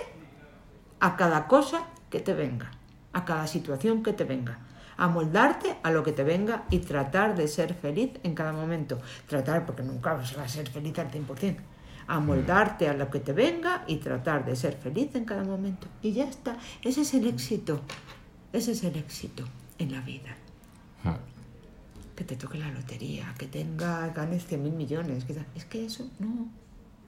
[1.00, 2.70] a cada cosa que te venga,
[3.12, 4.58] a cada situación que te venga.
[4.98, 9.00] Amoldarte a lo que te venga y tratar de ser feliz en cada momento.
[9.26, 11.56] Tratar, porque nunca vas a ser feliz al 100%.
[12.12, 15.86] Amoldarte a lo que te venga y tratar de ser feliz en cada momento.
[16.02, 16.56] Y ya está.
[16.82, 17.80] Ese es el éxito.
[18.52, 19.44] Ese es el éxito
[19.78, 20.34] en la vida
[21.04, 21.16] Ah.
[22.16, 25.24] que te toque la lotería, que tenga, ganes 100 mil millones.
[25.24, 25.36] que.
[25.54, 26.48] Es que eso no,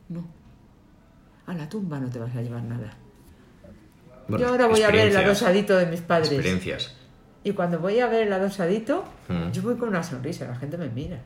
[0.08, 0.24] no.
[1.46, 2.92] A la tumba no te vas a llevar nada.
[4.28, 6.30] Bueno, Yo ahora voy a ver el adosadito de mis padres.
[6.30, 6.94] Experiencias.
[7.44, 9.50] Y cuando voy a ver el adosadito, Mm.
[9.50, 11.18] yo voy con una sonrisa, la gente me mira.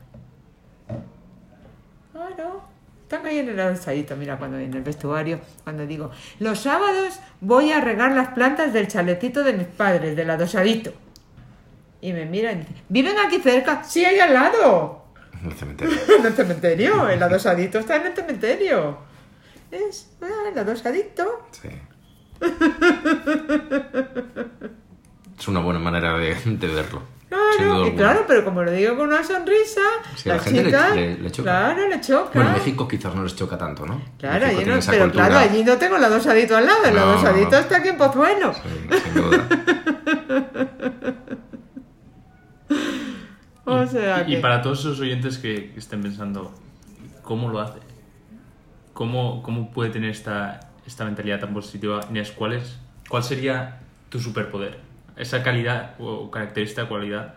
[2.15, 2.76] Ah, no.
[3.07, 7.71] Están ahí en el adosadito, mira, cuando en el vestuario, cuando digo, los sábados voy
[7.71, 10.91] a regar las plantas del chalecito de mis padres, del adosadito.
[12.01, 13.81] Y me miran y dicen, ¿viven aquí cerca?
[13.85, 15.05] Sí, ahí al lado.
[15.41, 15.95] En el cementerio.
[16.19, 18.97] En el cementerio, el adosadito está en el cementerio.
[19.71, 21.47] Es ah, el adosadito.
[21.51, 21.69] Sí.
[25.39, 27.03] Es una buena manera de, de verlo.
[27.29, 29.81] Claro, y claro, pero como lo digo con una sonrisa,
[30.15, 31.49] Sí, la la gente chica, le- le choca.
[31.73, 32.29] claro, le choca.
[32.33, 34.01] Bueno, en México quizás no les choca tanto, ¿no?
[34.17, 36.99] Claro, allí no- pero cultura- claro, allí no tengo el adosadito al lado, el No,
[37.05, 37.57] no, adosadito no.
[37.57, 38.53] está aquí en Pozuelo.
[38.53, 38.59] Sí,
[39.03, 39.47] sin duda.
[43.69, 46.53] O sea Y, para todos esos oyentes que, que estén pensando,
[47.21, 47.79] ¿cómo lo hace?
[48.93, 51.99] ¿Cómo, cómo puede tener esta, esta mentalidad tan positiva?
[52.09, 52.77] Inés, ¿cuál, es,
[53.09, 54.79] ¿cuál sería tu superpoder?
[55.17, 57.35] Esa calidad o característica, cualidad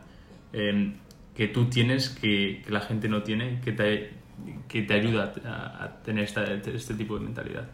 [0.53, 0.95] eh,
[1.35, 4.12] que tú tienes que, la gente no tiene, que te,
[4.68, 7.64] que te ayuda a, tener este tipo de mentalidad.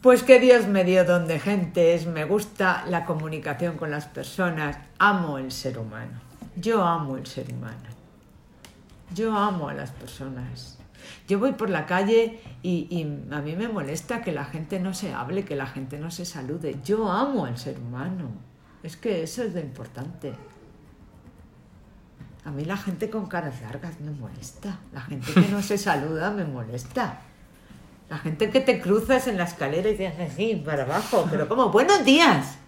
[0.00, 4.76] Pues que Dios me dio don de gentes, me gusta la comunicación con las personas,
[4.98, 6.20] amo el ser humano.
[6.56, 7.88] Yo amo el ser humano.
[9.14, 10.78] Yo amo a las personas.
[11.28, 14.92] Yo voy por la calle y, y, a mí me molesta que la gente no
[14.92, 16.76] se hable, que la gente no se salude.
[16.84, 18.51] Yo amo al ser humano.
[18.82, 20.32] Es que eso es lo importante.
[22.44, 24.80] A mí la gente con caras largas me molesta.
[24.92, 27.20] La gente que no se saluda me molesta.
[28.10, 31.26] La gente que te cruzas en la escalera y te hace así para abajo.
[31.30, 32.58] Pero como, buenos días.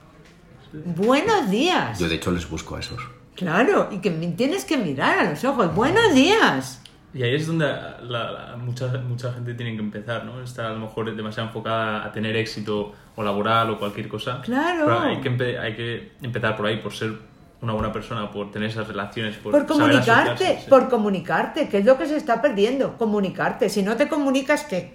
[0.72, 1.98] Buenos días.
[1.98, 3.00] Yo de hecho les busco a esos.
[3.34, 5.74] Claro, y que me tienes que mirar a los ojos.
[5.74, 6.80] Buenos días.
[7.14, 10.42] Y ahí es donde la, la- mucha, mucha gente tiene que empezar, ¿no?
[10.42, 14.40] Está a lo mejor demasiado enfocada a tener éxito o laboral o cualquier cosa.
[14.42, 14.84] Claro.
[14.86, 17.12] Pero hay que, hay que empezar por ahí, por ser
[17.60, 20.66] una buena persona, por tener esas relaciones, por, Por comunicarte, sí.
[20.68, 23.68] por comunicarte, que es lo que se está perdiendo, comunicarte.
[23.70, 24.94] Si no te comunicas, ¿qué?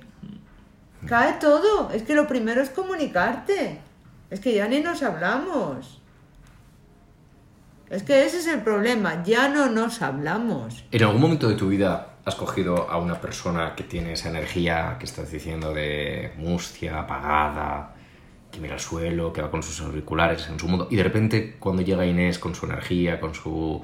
[1.08, 1.90] Cae todo.
[1.92, 3.80] Es que lo primero es comunicarte.
[4.30, 5.99] Es que ya ni nos hablamos.
[7.90, 10.84] Es que ese es el problema, ya no nos hablamos.
[10.92, 14.98] ¿En algún momento de tu vida has cogido a una persona que tiene esa energía
[15.00, 17.96] que estás diciendo de mustia, apagada,
[18.52, 21.56] que mira al suelo, que va con sus auriculares en su mundo, y de repente
[21.58, 23.82] cuando llega Inés con su energía, con sus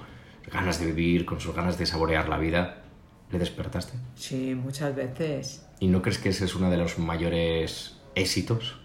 [0.51, 2.83] ganas de vivir, con sus ganas de saborear la vida,
[3.31, 3.97] le despertaste?
[4.13, 5.65] Sí, muchas veces.
[5.79, 8.84] ¿Y no crees que ese es uno de los mayores éxitos?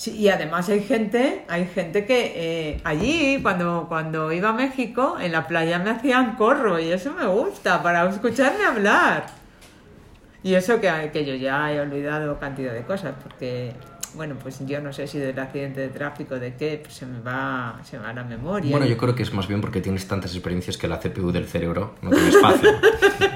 [0.00, 5.18] Sí, y además hay gente, hay gente que eh, allí, cuando, cuando iba a México,
[5.20, 9.26] en la playa me hacían corro y eso me gusta, para escucharme hablar.
[10.42, 13.74] Y eso que, que yo ya he olvidado cantidad de cosas, porque,
[14.14, 17.20] bueno, pues yo no sé si del accidente de tráfico, de qué, pues se me
[17.20, 18.70] va, se me va la memoria.
[18.70, 21.44] Bueno, yo creo que es más bien porque tienes tantas experiencias que la CPU del
[21.46, 22.70] cerebro no tiene espacio.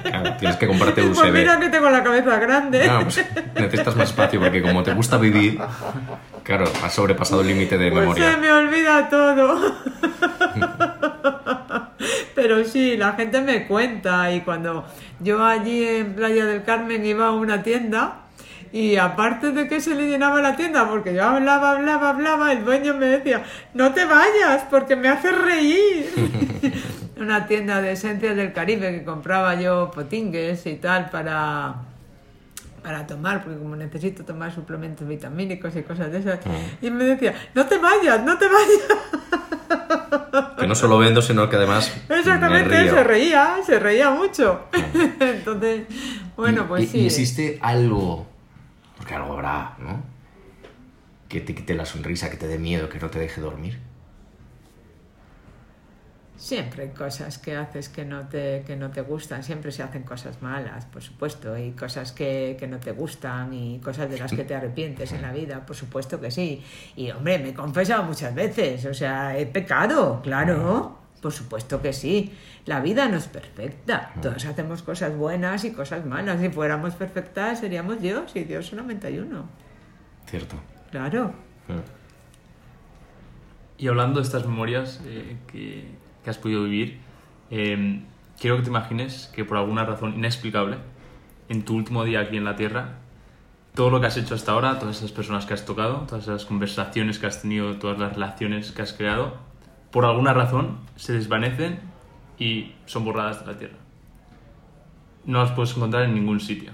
[0.05, 1.33] Claro, tienes que comprarte Pues USB.
[1.33, 2.87] mira que tengo la cabeza grande.
[2.87, 3.25] No, pues
[3.57, 5.59] necesitas más espacio porque como te gusta vivir,
[6.45, 8.37] claro, has sobrepasado el límite de Pues se memoria.
[8.37, 9.75] me olvida todo.
[12.35, 14.85] Pero sí, la gente me cuenta y cuando
[15.21, 18.21] yo allí en Playa del Carmen iba a una tienda
[18.73, 22.65] y aparte de que se le llenaba la tienda porque yo hablaba, hablaba, hablaba, el
[22.65, 26.11] dueño me decía, no te vayas porque me haces reír.
[27.17, 31.75] una tienda de esencias del Caribe que compraba yo potingues y tal para
[32.85, 36.39] para tomar, porque como necesito tomar suplementos vitamínicos y cosas de esas.
[36.83, 38.83] Y me decía, no te vayas, no te vayas.
[40.59, 44.67] Que no solo vendo, sino que además Exactamente, me se reía, se reía mucho.
[45.21, 45.87] Entonces,
[46.37, 46.99] bueno, pues y, sí.
[47.01, 48.27] y existe algo,
[48.97, 50.03] porque algo habrá, ¿no?
[51.29, 53.79] Que te quite la sonrisa, que te dé miedo, que no te deje dormir.
[56.37, 60.03] Siempre hay cosas que haces que no te, que no te gustan, siempre se hacen
[60.03, 64.33] cosas malas, por supuesto, y cosas que, que no te gustan y cosas de las
[64.33, 66.63] que te arrepientes en la vida, por supuesto que sí.
[66.97, 71.93] Y hombre, me he confesado muchas veces, o sea, he pecado, claro, por supuesto que
[71.93, 72.33] sí.
[72.67, 76.41] La vida no es perfecta, todos hacemos cosas buenas y cosas malas.
[76.41, 79.45] Si fuéramos perfectas seríamos Dios y Dios solamente hay uno,
[80.27, 80.57] Cierto.
[80.91, 81.29] claro.
[81.69, 82.05] Mm.
[83.79, 85.89] Y hablando de estas memorias eh, que,
[86.25, 86.99] que has podido vivir,
[87.51, 88.03] eh,
[88.41, 90.79] quiero que te imagines que por alguna razón inexplicable,
[91.49, 92.99] en tu último día aquí en la Tierra,
[93.75, 96.45] todo lo que has hecho hasta ahora, todas esas personas que has tocado, todas esas
[96.45, 99.37] conversaciones que has tenido, todas las relaciones que has creado,
[99.91, 101.81] por alguna razón se desvanecen
[102.39, 103.77] y son borradas de la Tierra.
[105.25, 106.71] No las puedes encontrar en ningún sitio.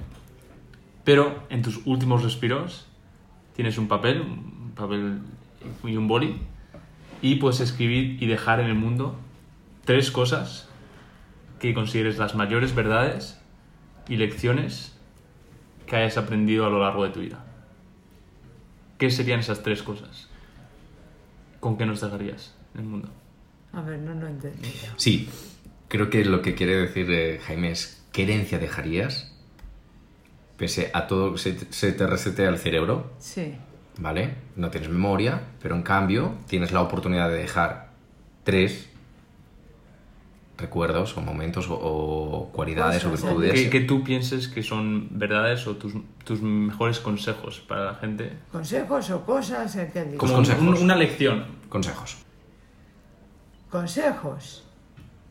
[1.05, 2.87] Pero en tus últimos respiros
[3.55, 5.21] tienes un papel, un papel
[5.85, 6.37] y un boli,
[7.23, 9.17] y puedes escribir y dejar en el mundo
[9.91, 10.69] tres cosas
[11.59, 13.41] que consideres las mayores verdades
[14.09, 14.93] y lecciones
[15.85, 17.45] que hayas aprendido a lo largo de tu vida.
[18.99, 20.29] ¿Qué serían esas tres cosas?
[21.59, 23.09] ¿Con qué nos dejarías en el mundo?
[23.73, 24.71] A ver, no lo he entendido.
[24.97, 25.29] Sí,
[25.89, 29.33] creo que lo que quiere decir eh, Jaime es qué herencia dejarías
[30.57, 33.57] pese a todo se, se te resetea el cerebro, Sí.
[33.99, 34.37] ¿vale?
[34.55, 37.91] No tienes memoria, pero en cambio tienes la oportunidad de dejar
[38.45, 38.87] tres
[40.61, 43.53] recuerdos o momentos o, o cualidades o virtudes.
[43.53, 45.95] Que, que tú pienses que son verdades o tus,
[46.25, 48.33] tus mejores consejos para la gente.
[48.53, 49.75] ¿Consejos o cosas?
[49.77, 50.19] ¿Entendido?
[50.19, 50.79] Como- Como consejos.
[50.79, 51.45] un- una lección.
[51.69, 52.19] Consejos.
[53.71, 54.65] Consejos.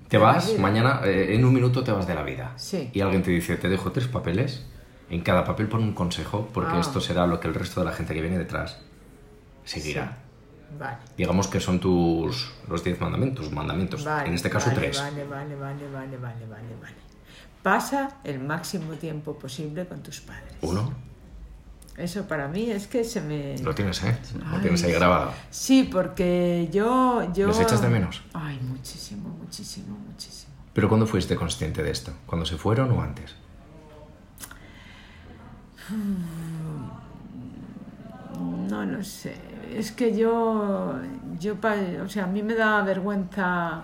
[0.07, 2.53] Te vas, mañana, eh, en un minuto te vas de la vida.
[2.55, 2.89] Sí.
[2.93, 4.65] Y alguien te dice, te dejo tres papeles,
[5.09, 6.79] en cada papel pon un consejo, porque Ah.
[6.79, 8.79] esto será lo que el resto de la gente que viene detrás
[9.65, 10.17] seguirá.
[10.77, 10.97] Vale.
[11.17, 14.03] Digamos que son tus los diez mandamientos, mandamientos.
[14.03, 15.01] Vale, en este caso vale, tres.
[15.01, 16.95] Vale, vale, vale, vale, vale, vale, vale.
[17.63, 20.53] Pasa el máximo tiempo posible con tus padres.
[20.61, 20.93] Uno,
[21.97, 23.57] Eso para mí es que se me...
[23.59, 24.17] lo tienes, ¿eh?
[24.37, 25.33] Lo Ay, tienes ahí grabado.
[25.49, 27.29] Sí, porque yo...
[27.33, 27.47] yo...
[27.47, 28.23] ¿Les echas de menos?
[28.33, 30.53] Ay, muchísimo, muchísimo, muchísimo.
[30.73, 32.13] ¿Pero cuándo fuiste consciente de esto?
[32.25, 33.35] ¿Cuando se fueron o antes?
[38.69, 39.35] No lo sé.
[39.75, 40.99] Es que yo,
[41.39, 41.55] yo,
[42.03, 43.83] o sea, a mí me daba vergüenza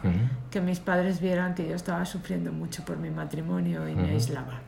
[0.50, 4.60] que mis padres vieran que yo estaba sufriendo mucho por mi matrimonio y me aislaba.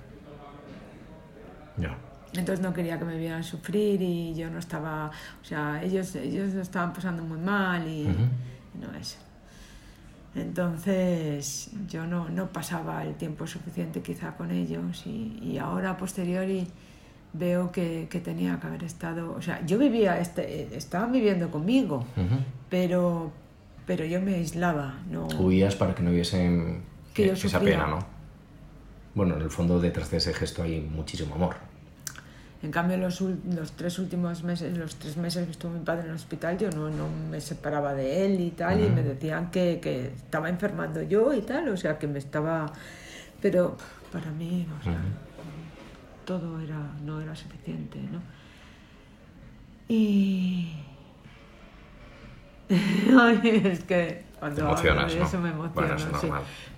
[1.77, 1.97] Ya.
[2.33, 5.11] Entonces no quería que me vieran sufrir y yo no estaba,
[5.41, 8.03] o sea, ellos, ellos lo estaban pasando muy mal y
[8.79, 9.17] no eso.
[10.35, 15.97] Entonces yo no, no pasaba el tiempo suficiente quizá con ellos y, y ahora a
[15.97, 16.67] posteriori
[17.37, 22.05] veo que, que tenía que haber estado, o sea, yo vivía, este, estaban viviendo conmigo,
[22.69, 23.31] pero,
[23.85, 25.27] pero yo me aislaba, no...
[25.27, 26.81] Huías para que no hubiesen
[27.13, 27.99] Que esa pena, ¿no?
[29.15, 31.55] Bueno, en el fondo detrás de ese gesto hay muchísimo amor.
[32.63, 36.09] En cambio, los, los tres últimos meses, los tres meses que estuvo mi padre en
[36.09, 39.79] el hospital, yo no, no me separaba de él y tal, y me decían que,
[39.79, 42.71] que estaba enfermando yo y tal, o sea, que me estaba...
[43.41, 43.77] Pero
[44.11, 44.99] para mí, o sea,
[46.27, 48.19] todo era, no era suficiente, ¿no?
[49.87, 50.73] Y...
[52.69, 55.25] Ay, es que cuando Te emocionas, de ¿no?
[55.25, 56.27] eso me Bueno, emociono, es sí.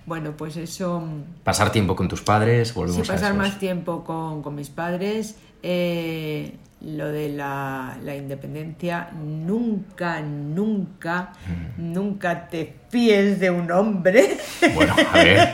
[0.06, 1.02] Bueno, pues eso...
[1.42, 5.36] Pasar tiempo con tus padres, volvemos Sí, a pasar más tiempo con, con mis padres.
[5.62, 11.32] eh, lo de la, la independencia, nunca, nunca,
[11.76, 14.38] nunca te fíes de un hombre.
[14.74, 15.48] Bueno, a ver.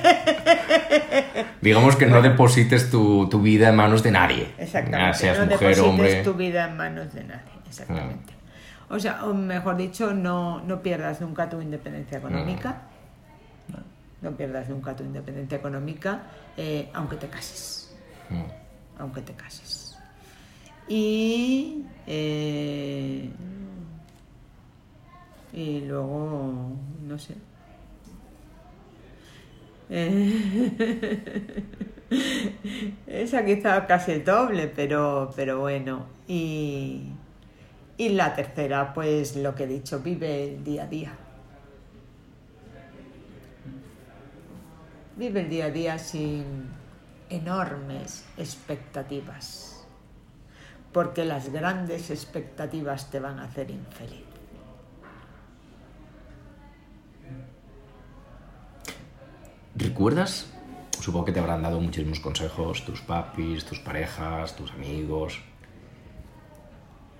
[1.60, 4.54] Digamos que no deposites tu, tu vida en manos de nadie.
[4.58, 5.12] Exactamente.
[5.12, 6.22] Ya seas no mujer, deposites hombre.
[6.22, 7.52] tu vida en manos de nadie.
[7.66, 8.32] Exactamente.
[8.88, 12.82] O sea, o mejor dicho, no, no pierdas nunca tu independencia económica.
[14.22, 16.22] No pierdas nunca tu independencia económica,
[16.56, 17.94] eh, aunque te cases.
[18.30, 18.42] Mm.
[18.98, 19.85] aunque te cases.
[20.88, 23.30] Y, eh,
[25.52, 26.72] y luego,
[27.06, 27.34] no sé.
[29.88, 31.62] Eh,
[33.06, 36.06] esa quizá casi el doble, pero, pero bueno.
[36.28, 37.12] Y,
[37.96, 41.12] y la tercera, pues lo que he dicho, vive el día a día.
[45.16, 46.44] Vive el día a día sin
[47.30, 49.75] enormes expectativas,
[50.96, 54.24] porque las grandes expectativas te van a hacer infeliz.
[59.74, 60.50] ¿Recuerdas?
[60.98, 65.42] Supongo que te habrán dado muchísimos consejos, tus papis, tus parejas, tus amigos.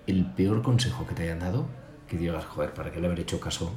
[0.06, 1.66] ¿El peor consejo que te hayan dado?
[2.08, 3.74] Que digas, joder, ¿para qué le haber hecho caso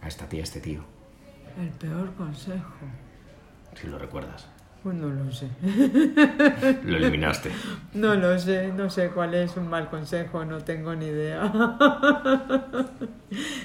[0.00, 0.80] a esta tía, a este tío?
[1.60, 2.72] El peor consejo.
[3.78, 4.55] Si lo recuerdas.
[4.86, 5.48] Pues no lo sé.
[6.84, 7.50] Lo eliminaste.
[7.94, 11.52] No lo sé, no sé cuál es un mal consejo, no tengo ni idea.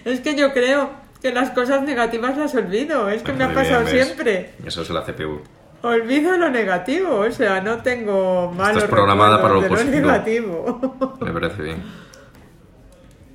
[0.06, 0.90] es que yo creo
[1.22, 4.56] que las cosas negativas las olvido, es que me ha bien, pasado siempre.
[4.66, 5.42] Eso es la CPU.
[5.84, 10.08] Olvido lo negativo, o sea, no tengo malos programada para lo de positivo.
[10.08, 11.18] negativo.
[11.22, 11.84] Me parece bien.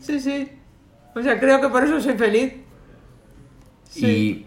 [0.00, 0.50] sí, sí.
[1.14, 2.52] O sea, creo que por eso soy feliz.
[3.88, 4.06] Sí.
[4.06, 4.46] Y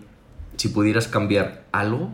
[0.58, 2.12] si pudieras cambiar algo,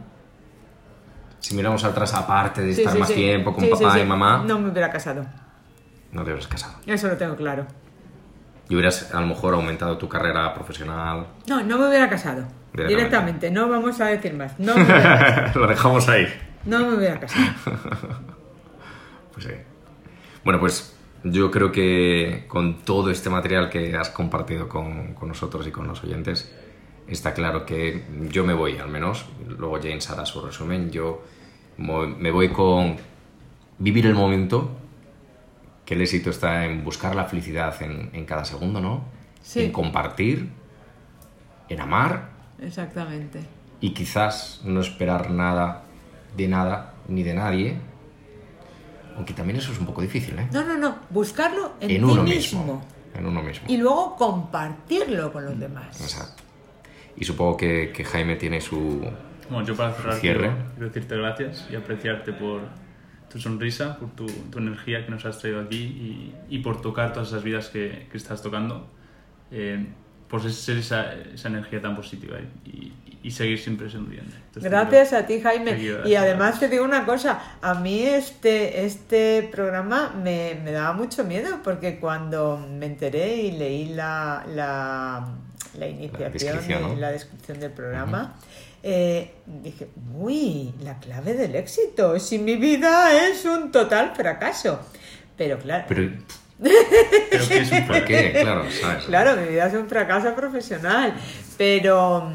[1.45, 3.13] si miramos atrás, aparte de Sí, estar sí, más sí.
[3.13, 5.23] tiempo con papá y mamá, no, No me hubiera casado.
[6.11, 6.73] te hubieras casado.
[6.87, 7.67] Eso lo tengo claro.
[8.67, 11.27] Y hubieras a lo mejor aumentado tu carrera profesional.
[11.47, 12.45] No, no me hubiera casado.
[12.73, 12.87] Directamente.
[12.95, 14.57] Directamente, no vamos a decir más.
[14.59, 15.59] No me hubiera casado.
[15.61, 16.27] Lo dejamos ahí.
[16.65, 17.45] No me hubiera casado.
[19.33, 19.53] Pues sí.
[20.43, 25.67] Bueno, pues yo creo que con todo este material que has compartido con, con nosotros
[25.67, 26.55] y con los oyentes,
[27.07, 31.21] está claro que yo me voy, al menos, luego James hará su resumen, yo
[31.77, 32.97] me voy con
[33.79, 34.71] vivir el momento,
[35.85, 39.03] que el éxito está en buscar la felicidad en, en cada segundo, ¿no?
[39.41, 39.63] Sí.
[39.63, 40.49] En compartir,
[41.69, 42.29] en amar
[42.61, 43.41] Exactamente.
[43.81, 45.83] y quizás no esperar nada
[46.35, 47.77] de nada ni de nadie,
[49.15, 50.47] aunque también eso es un poco difícil, ¿eh?
[50.51, 50.95] No, no, no.
[51.09, 52.59] Buscarlo en, en ti uno mismo.
[52.63, 52.81] mismo.
[53.13, 53.65] En uno mismo.
[53.69, 56.01] Y luego compartirlo con los demás.
[56.01, 56.43] Exacto.
[57.15, 59.05] Y supongo que, que Jaime tiene su...
[59.49, 60.39] Bueno, yo para cerrar Cierre.
[60.39, 62.61] quiero, quiero decirte gracias y apreciarte por
[63.29, 67.13] tu sonrisa, por tu, tu energía que nos has traído aquí y, y por tocar
[67.13, 68.87] todas esas vidas que, que estás tocando,
[69.51, 69.85] eh,
[70.29, 72.93] por ser esa, esa energía tan positiva y, y-
[73.25, 74.35] y seguir siempre sonriendo.
[74.35, 75.71] Entonces, Gracias a ti, Jaime.
[76.05, 81.23] Y además te digo una cosa, a mí este, este programa me, me daba mucho
[81.23, 85.27] miedo porque cuando me enteré y leí la, la,
[85.75, 86.93] la iniciación ¿no?
[86.93, 88.35] y la descripción del programa,
[88.87, 94.79] eh, dije, uy, la clave del éxito, si mi vida es un total fracaso.
[95.35, 96.11] Pero claro, Pero,
[97.49, 98.31] que es un ¿por qué?
[98.41, 99.03] Claro, ¿sabes?
[99.05, 101.15] Claro, mi vida es un fracaso profesional,
[101.57, 102.31] pero,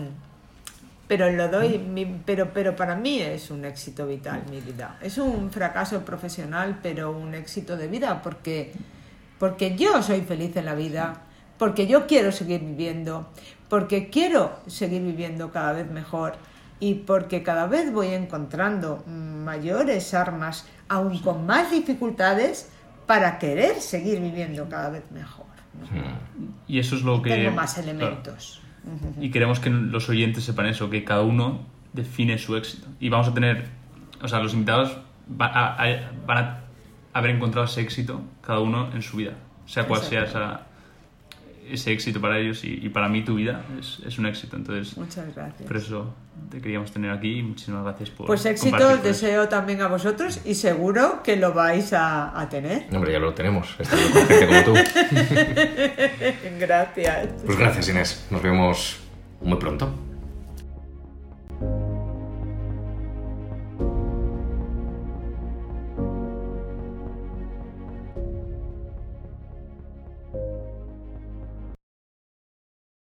[1.07, 4.99] pero lo doy, mi- pero, pero para mí es un éxito vital mi vida.
[5.01, 8.73] Es un fracaso profesional, pero un éxito de vida, porque,
[9.39, 11.23] porque yo soy feliz en la vida,
[11.59, 13.31] porque yo quiero seguir viviendo,
[13.71, 16.35] porque quiero seguir viviendo cada vez mejor
[16.79, 22.71] y porque cada vez voy encontrando mayores armas, aún con más dificultades,
[23.07, 25.47] para querer seguir viviendo cada vez mejor.
[26.67, 27.31] Y eso es lo que...
[27.31, 27.91] Tengo más claro.
[27.91, 28.61] elementos.
[29.21, 31.61] Y queremos que los oyentes sepan eso, que cada uno
[31.93, 32.87] define su éxito.
[32.99, 33.67] Y vamos a tener,
[34.23, 34.97] o sea, los invitados
[35.41, 36.61] va- a- a- van a
[37.13, 39.33] haber encontrado ese éxito, cada uno en su vida,
[39.67, 40.67] sea cual sea esa-
[41.73, 42.65] ese éxito para ellos.
[42.65, 44.57] Y, y para mí tu vida es, es un éxito.
[44.57, 45.67] Entonces, Muchas gracias.
[45.67, 46.15] por eso
[46.51, 48.27] te queríamos tener aquí y muchísimas gracias por...
[48.27, 52.87] Pues éxito deseo también a vosotros y seguro que lo vais a, a tener.
[52.93, 53.77] Hombre, ya lo tenemos.
[53.77, 54.75] Gente como tú.
[56.59, 57.29] Gracias.
[57.45, 58.27] Pues gracias, Inés.
[58.31, 58.99] Nos vemos
[59.41, 60.10] muy pronto.